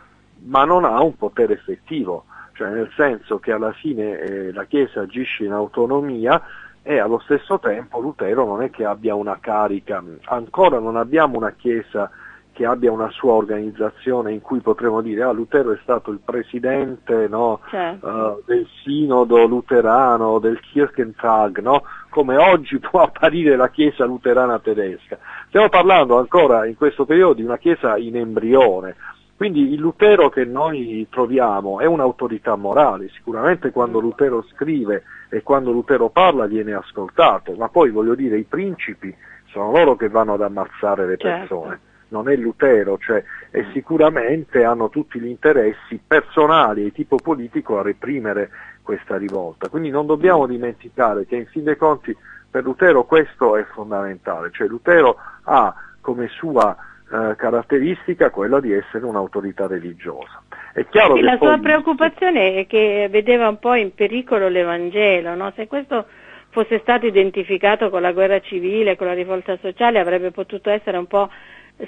[0.45, 5.01] ma non ha un potere effettivo, cioè nel senso che alla fine eh, la chiesa
[5.01, 6.41] agisce in autonomia
[6.83, 11.51] e allo stesso tempo Lutero non è che abbia una carica, ancora non abbiamo una
[11.51, 12.11] chiesa
[12.53, 17.27] che abbia una sua organizzazione in cui potremo dire ah Lutero è stato il presidente
[17.27, 18.07] no, certo.
[18.07, 21.83] uh, del sinodo luterano, del Kirchentag, no?
[22.09, 25.17] come oggi può apparire la chiesa luterana tedesca.
[25.47, 28.95] Stiamo parlando ancora in questo periodo di una chiesa in embrione,
[29.35, 33.99] quindi il Lutero che noi troviamo è un'autorità morale, sicuramente quando.
[33.99, 39.13] Lutero scrive e quando Lutero parla viene ascoltato, ma poi voglio dire i principi
[39.47, 41.39] sono loro che vanno ad ammazzare le certo.
[41.39, 41.69] persone.
[41.69, 47.79] Certo non è Lutero, cioè, e sicuramente hanno tutti gli interessi personali e tipo politico
[47.79, 48.51] a reprimere
[48.83, 49.67] questa rivolta.
[49.67, 52.15] Quindi non dobbiamo dimenticare che in fin dei conti
[52.49, 56.77] per Lutero questo è fondamentale, cioè Lutero ha come sua
[57.11, 60.43] eh, caratteristica quella di essere un'autorità religiosa.
[60.71, 61.47] È chiaro sì, che la poi...
[61.47, 65.51] sua preoccupazione è che vedeva un po' in pericolo l'Evangelo, no?
[65.55, 66.05] se questo
[66.49, 71.07] fosse stato identificato con la guerra civile, con la rivolta sociale, avrebbe potuto essere un
[71.07, 71.27] po'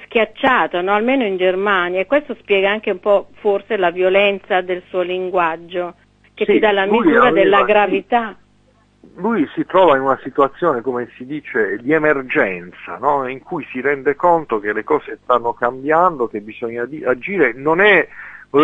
[0.03, 0.93] schiacciato, no?
[0.93, 5.95] almeno in Germania, e questo spiega anche un po' forse la violenza del suo linguaggio,
[6.33, 8.35] che sì, ti dà la misura aveva, della gravità.
[9.15, 13.27] lui si trova in una situazione, come si dice, di emergenza, no?
[13.27, 17.53] in cui si rende conto che le cose stanno cambiando, che bisogna agire.
[17.53, 18.07] Non è,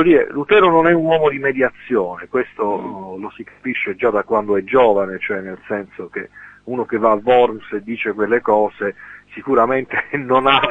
[0.03, 3.21] dire, Lutero non è un uomo di mediazione, questo mm.
[3.21, 6.29] lo si capisce già da quando è giovane, cioè nel senso che
[6.63, 8.95] uno che va al Worms e dice quelle cose
[9.33, 10.61] sicuramente non ha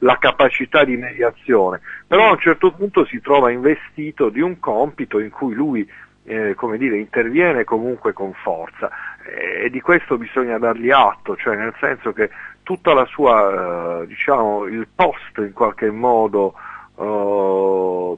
[0.00, 5.18] la capacità di mediazione, però a un certo punto si trova investito di un compito
[5.18, 5.88] in cui lui
[6.24, 8.90] eh, come dire, interviene comunque con forza
[9.24, 12.30] eh, e di questo bisogna dargli atto, cioè nel senso che
[12.62, 16.54] tutta la sua, eh, diciamo, il post in qualche modo
[16.98, 18.16] eh,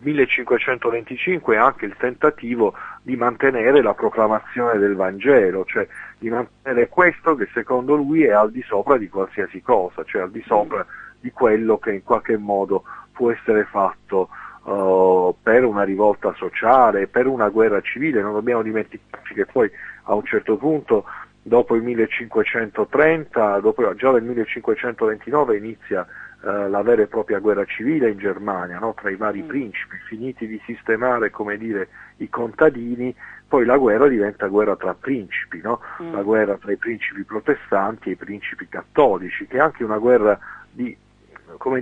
[0.00, 2.74] 1525 è anche il tentativo
[3.08, 5.88] di mantenere la proclamazione del Vangelo, cioè
[6.18, 10.30] di mantenere questo che secondo lui è al di sopra di qualsiasi cosa, cioè al
[10.30, 10.84] di sopra
[11.18, 14.28] di quello che in qualche modo può essere fatto
[14.64, 18.20] uh, per una rivolta sociale, per una guerra civile.
[18.20, 19.70] Non dobbiamo dimenticarci che poi
[20.02, 21.06] a un certo punto
[21.40, 26.06] dopo il 1530, dopo, già nel 1529 inizia
[26.44, 28.94] eh, la vera e propria guerra civile in Germania, no?
[28.94, 29.48] tra i vari mm.
[29.48, 33.14] principi, finiti di sistemare dire, i contadini,
[33.46, 35.80] poi la guerra diventa guerra tra principi, no?
[36.02, 36.12] mm.
[36.12, 40.38] la guerra tra i principi protestanti e i principi cattolici, che è anche una guerra
[40.70, 40.96] di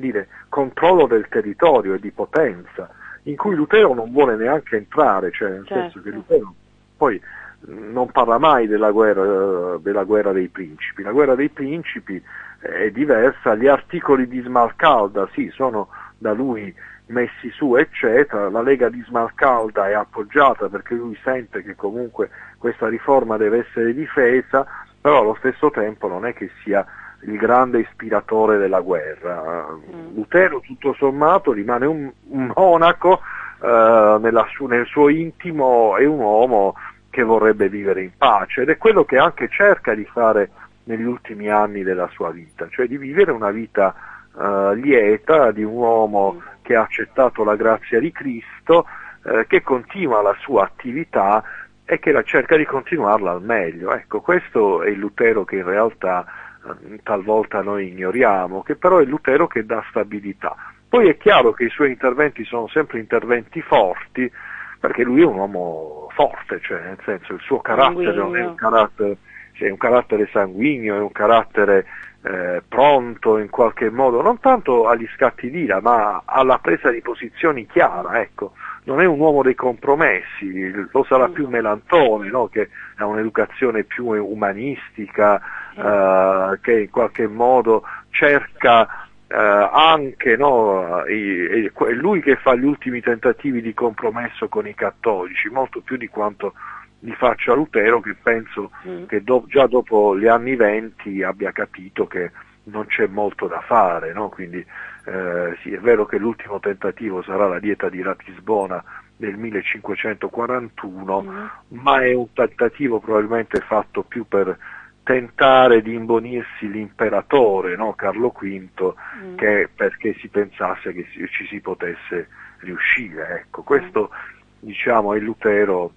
[0.00, 2.88] dire, controllo del territorio e di potenza,
[3.24, 5.82] in cui Lutero non vuole neanche entrare, cioè nel certo.
[5.82, 6.54] senso che Lutero
[6.96, 7.20] poi
[7.66, 11.02] non parla mai della guerra, della guerra, dei principi.
[11.02, 12.22] La guerra dei principi
[12.66, 15.88] è diversa, gli articoli di Smalcalda sì, sono
[16.18, 16.74] da lui
[17.06, 18.48] messi su, eccetera.
[18.50, 23.94] La Lega di Smalcalda è appoggiata perché lui sente che comunque questa riforma deve essere
[23.94, 24.66] difesa,
[25.00, 26.84] però allo stesso tempo non è che sia
[27.22, 29.66] il grande ispiratore della guerra.
[29.70, 30.14] Mm.
[30.14, 33.20] Lutero tutto sommato rimane un, un monaco,
[33.62, 36.74] eh, su, nel suo intimo è un uomo
[37.10, 40.50] che vorrebbe vivere in pace ed è quello che anche cerca di fare
[40.86, 43.94] negli ultimi anni della sua vita, cioè di vivere una vita
[44.32, 46.38] uh, lieta di un uomo mm.
[46.62, 48.86] che ha accettato la grazia di Cristo,
[49.22, 51.42] uh, che continua la sua attività
[51.84, 53.92] e che la cerca di continuarla al meglio.
[53.92, 56.24] Ecco, questo è il Lutero che in realtà
[56.62, 60.54] uh, talvolta noi ignoriamo, che però è il Lutero che dà stabilità.
[60.88, 64.30] Poi è chiaro che i suoi interventi sono sempre interventi forti,
[64.78, 68.54] perché lui è un uomo forte, cioè nel senso il suo carattere non è un
[68.54, 69.16] carattere
[69.64, 71.86] è un carattere sanguigno, è un carattere
[72.26, 77.66] eh, pronto in qualche modo, non tanto agli scatti d'ira, ma alla presa di posizioni
[77.66, 78.52] chiara, ecco.
[78.84, 82.46] Non è un uomo dei compromessi, lo sarà più Melantone, no?
[82.46, 85.40] che ha un'educazione più umanistica,
[85.74, 91.02] eh, che in qualche modo cerca eh, anche, no?
[91.02, 96.08] è lui che fa gli ultimi tentativi di compromesso con i cattolici, molto più di
[96.08, 96.54] quanto
[96.98, 99.04] di faccia Lutero che penso mm.
[99.04, 102.30] che do, già dopo gli anni venti abbia capito che
[102.64, 104.28] non c'è molto da fare, no?
[104.28, 108.82] quindi eh, sì, è vero che l'ultimo tentativo sarà la dieta di Ratisbona
[109.16, 111.46] del 1541, mm.
[111.80, 114.56] ma è un tentativo probabilmente fatto più per
[115.02, 117.94] tentare di imbonirsi l'imperatore no?
[117.94, 119.36] Carlo V mm.
[119.36, 122.28] che perché si pensasse che ci si potesse
[122.58, 123.42] riuscire.
[123.42, 124.10] Ecco, questo
[124.58, 125.92] diciamo è Lutero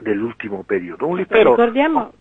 [0.00, 1.06] dell'ultimo periodo.
[1.06, 1.50] Un Lutero...
[1.50, 2.12] Ricordiamo,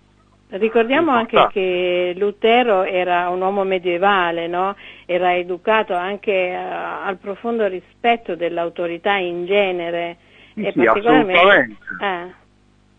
[0.49, 4.75] ricordiamo anche che Lutero era un uomo medievale, no?
[5.05, 10.17] era educato anche uh, al profondo rispetto dell'autorità in genere.
[10.53, 11.77] Sì, e sì particolarmente...
[12.01, 12.45] Eh.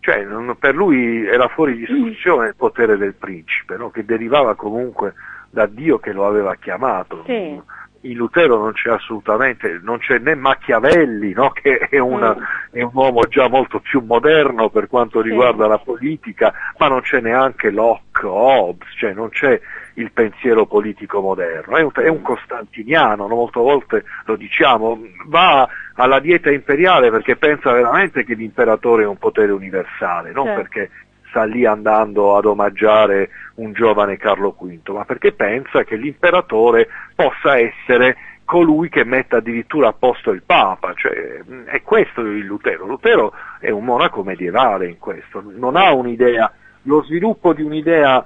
[0.01, 3.89] Cioè, non, per lui era fuori discussione il potere del principe, no?
[3.89, 5.13] che derivava comunque
[5.49, 7.23] da Dio che lo aveva chiamato.
[7.25, 11.49] Sì in Lutero non c'è assolutamente, non c'è né Machiavelli, no?
[11.61, 12.43] che è, una, mm.
[12.71, 15.69] è, un uomo già molto più moderno per quanto riguarda sì.
[15.69, 19.59] la politica, ma non c'è neanche Locke o Hobbes, cioè non c'è
[19.95, 23.35] il pensiero politico moderno, è un, è un costantiniano, no?
[23.35, 24.97] molte volte lo diciamo,
[25.27, 30.61] va alla dieta imperiale perché pensa veramente che l'imperatore è un potere universale, non certo.
[30.61, 30.89] perché
[31.29, 37.57] sta lì andando ad omaggiare un giovane Carlo V, ma perché pensa che l'imperatore possa
[37.57, 42.85] essere colui che metta addirittura a posto il Papa, cioè, è questo il Lutero.
[42.87, 46.51] Lutero è un monaco medievale in questo, non ha un'idea,
[46.83, 48.23] lo sviluppo di un'idea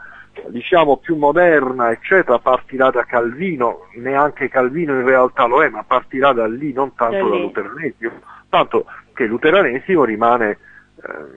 [0.47, 6.31] diciamo più moderna, eccetera, partirà da Calvino, neanche Calvino in realtà lo è, ma partirà
[6.31, 8.13] da lì, non tanto da luteranesimo,
[8.49, 10.57] tanto che il luteranesimo rimane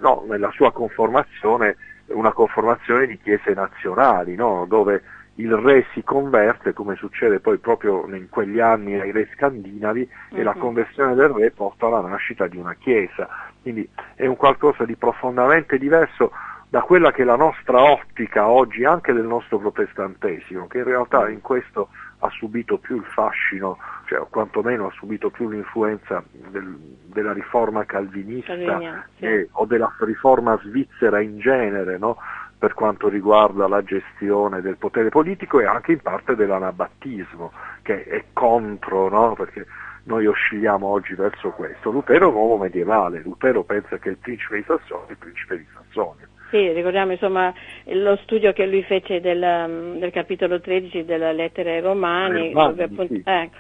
[0.01, 1.77] no, nella sua conformazione
[2.09, 4.65] una conformazione di chiese nazionali, no?
[4.69, 5.03] dove
[5.37, 10.41] il re si converte, come succede poi proprio in quegli anni ai re scandinavi, mm-hmm.
[10.41, 10.61] e la mhm.
[10.61, 13.29] conversione del re porta alla nascita di una chiesa.
[13.61, 16.31] Quindi è un qualcosa di profondamente diverso
[16.69, 21.29] da quella che è la nostra ottica oggi anche del nostro protestantesimo, che in realtà
[21.29, 21.89] in questo
[22.27, 28.55] ha subito più il fascino, cioè quantomeno ha subito più l'influenza del, della riforma calvinista
[28.55, 29.25] Calvinia, sì.
[29.25, 32.17] e, o della riforma svizzera in genere, no?
[32.59, 37.53] per quanto riguarda la gestione del potere politico e anche in parte dell'anabattismo,
[37.83, 39.35] che è contro, no?
[39.35, 39.67] perché
[40.05, 41.91] noi oscilliamo oggi verso questo.
[41.91, 45.59] Lutero è un uomo medievale, Lutero pensa che il principe di Sassonia è il principe
[45.59, 46.29] di Sassonia.
[46.51, 47.53] Sì, ricordiamo insomma
[47.85, 52.85] lo studio che lui fece del, um, del capitolo 13 della lettera ai Romani, dove,
[52.85, 53.23] appunto, sì.
[53.25, 53.51] eh,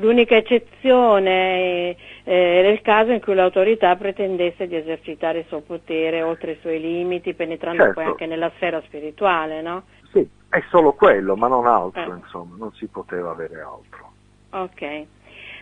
[0.00, 6.22] l'unica eccezione eh, era il caso in cui l'autorità pretendesse di esercitare il suo potere
[6.22, 8.00] oltre i suoi limiti, penetrando certo.
[8.00, 9.82] poi anche nella sfera spirituale, no?
[10.12, 12.16] Sì, è solo quello, ma non altro, eh.
[12.16, 14.12] insomma, non si poteva avere altro.
[14.50, 15.06] Ok.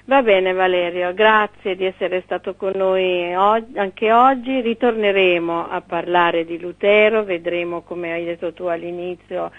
[0.08, 4.62] Va bene Valerio, grazie di essere stato con noi anche oggi.
[4.62, 9.50] Ritorneremo a parlare di Lutero, vedremo come hai detto tu all'inizio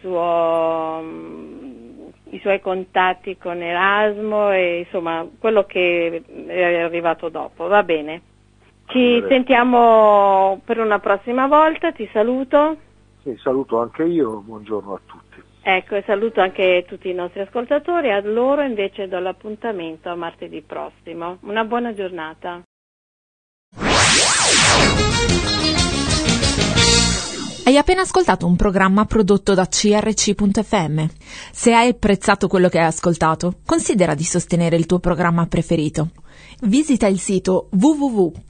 [0.00, 7.66] suo, mm, i suoi contatti con Erasmo e insomma quello che è arrivato dopo.
[7.66, 8.20] Va bene.
[8.84, 12.76] Ci sentiamo per una prossima volta, ti saluto.
[13.22, 15.29] Sì, saluto anche io, buongiorno a tutti.
[15.62, 21.38] Ecco, saluto anche tutti i nostri ascoltatori, a loro invece do l'appuntamento a martedì prossimo.
[21.42, 22.62] Una buona giornata.
[27.70, 31.04] Hai appena ascoltato un programma prodotto da crc.fm.
[31.52, 36.08] Se hai apprezzato quello che hai ascoltato, considera di sostenere il tuo programma preferito.
[36.62, 38.42] Visita il sito www.crc.fm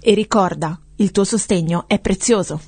[0.00, 2.60] e ricorda, il tuo sostegno è prezioso.